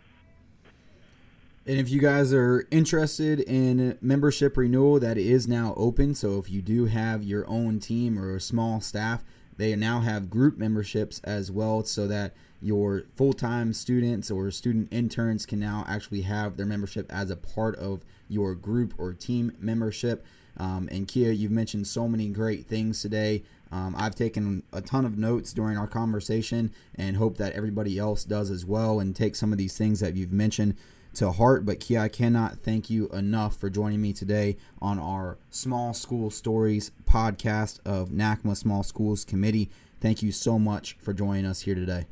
And 1.64 1.78
if 1.78 1.88
you 1.90 2.00
guys 2.00 2.32
are 2.32 2.66
interested 2.72 3.38
in 3.38 3.96
membership 4.00 4.56
renewal, 4.56 4.98
that 4.98 5.16
is 5.16 5.46
now 5.46 5.74
open. 5.76 6.14
So 6.16 6.38
if 6.38 6.50
you 6.50 6.60
do 6.60 6.86
have 6.86 7.22
your 7.22 7.48
own 7.48 7.78
team 7.78 8.18
or 8.18 8.34
a 8.34 8.40
small 8.40 8.80
staff, 8.80 9.22
they 9.58 9.76
now 9.76 10.00
have 10.00 10.28
group 10.28 10.58
memberships 10.58 11.20
as 11.22 11.52
well, 11.52 11.84
so 11.84 12.08
that 12.08 12.34
your 12.60 13.04
full 13.14 13.32
time 13.32 13.72
students 13.72 14.28
or 14.28 14.50
student 14.50 14.88
interns 14.90 15.46
can 15.46 15.60
now 15.60 15.84
actually 15.86 16.22
have 16.22 16.56
their 16.56 16.66
membership 16.66 17.06
as 17.12 17.30
a 17.30 17.36
part 17.36 17.76
of 17.76 18.02
your 18.28 18.56
group 18.56 18.94
or 18.98 19.12
team 19.12 19.52
membership. 19.60 20.24
Um, 20.56 20.88
and 20.90 21.06
Kia, 21.06 21.30
you've 21.30 21.52
mentioned 21.52 21.86
so 21.86 22.08
many 22.08 22.28
great 22.28 22.66
things 22.66 23.00
today. 23.00 23.44
Um, 23.70 23.94
I've 23.96 24.16
taken 24.16 24.64
a 24.72 24.80
ton 24.80 25.04
of 25.04 25.16
notes 25.16 25.52
during 25.52 25.78
our 25.78 25.86
conversation 25.86 26.72
and 26.94 27.16
hope 27.16 27.38
that 27.38 27.52
everybody 27.54 27.98
else 27.98 28.24
does 28.24 28.50
as 28.50 28.66
well 28.66 28.98
and 28.98 29.14
take 29.14 29.36
some 29.36 29.52
of 29.52 29.58
these 29.58 29.78
things 29.78 30.00
that 30.00 30.16
you've 30.16 30.32
mentioned 30.32 30.76
to 31.14 31.32
heart. 31.32 31.64
But 31.64 31.80
Kia, 31.80 32.00
I 32.00 32.08
cannot 32.08 32.58
thank 32.58 32.90
you 32.90 33.08
enough 33.08 33.56
for 33.56 33.70
joining 33.70 34.00
me 34.00 34.12
today 34.12 34.56
on 34.80 34.98
our 34.98 35.38
Small 35.50 35.94
School 35.94 36.30
Stories 36.30 36.90
podcast 37.04 37.80
of 37.84 38.08
NACMA 38.10 38.56
Small 38.56 38.82
Schools 38.82 39.24
Committee. 39.24 39.70
Thank 40.00 40.22
you 40.22 40.32
so 40.32 40.58
much 40.58 40.96
for 41.00 41.12
joining 41.12 41.46
us 41.46 41.62
here 41.62 41.74
today. 41.74 42.06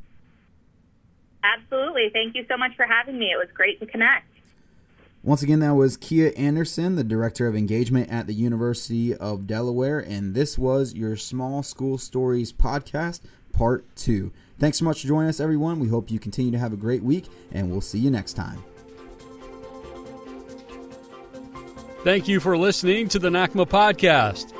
Absolutely. 1.42 2.10
Thank 2.12 2.36
you 2.36 2.44
so 2.48 2.56
much 2.56 2.76
for 2.76 2.86
having 2.86 3.18
me. 3.18 3.32
It 3.32 3.36
was 3.36 3.48
great 3.54 3.80
to 3.80 3.86
connect. 3.86 4.26
Once 5.22 5.42
again, 5.42 5.60
that 5.60 5.74
was 5.74 5.98
Kia 5.98 6.32
Anderson, 6.34 6.96
the 6.96 7.04
Director 7.04 7.46
of 7.46 7.54
Engagement 7.54 8.10
at 8.10 8.26
the 8.26 8.32
University 8.32 9.14
of 9.14 9.46
Delaware, 9.46 9.98
and 9.98 10.34
this 10.34 10.56
was 10.56 10.94
your 10.94 11.14
Small 11.14 11.62
School 11.62 11.98
Stories 11.98 12.54
podcast, 12.54 13.20
part 13.52 13.84
two. 13.96 14.32
Thanks 14.58 14.78
so 14.78 14.86
much 14.86 15.02
for 15.02 15.08
joining 15.08 15.28
us, 15.28 15.38
everyone. 15.38 15.78
We 15.78 15.88
hope 15.88 16.10
you 16.10 16.18
continue 16.18 16.50
to 16.52 16.58
have 16.58 16.72
a 16.72 16.76
great 16.76 17.02
week, 17.02 17.26
and 17.52 17.70
we'll 17.70 17.82
see 17.82 17.98
you 17.98 18.10
next 18.10 18.32
time. 18.32 18.64
Thank 22.02 22.28
you 22.28 22.40
for 22.40 22.56
listening 22.56 23.08
to 23.08 23.18
the 23.18 23.28
NACMA 23.28 23.68
podcast. 23.68 24.54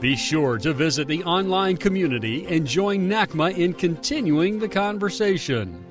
Be 0.00 0.16
sure 0.16 0.58
to 0.58 0.72
visit 0.72 1.06
the 1.06 1.22
online 1.22 1.76
community 1.76 2.46
and 2.48 2.66
join 2.66 3.08
NACMA 3.08 3.56
in 3.56 3.74
continuing 3.74 4.58
the 4.58 4.68
conversation. 4.68 5.86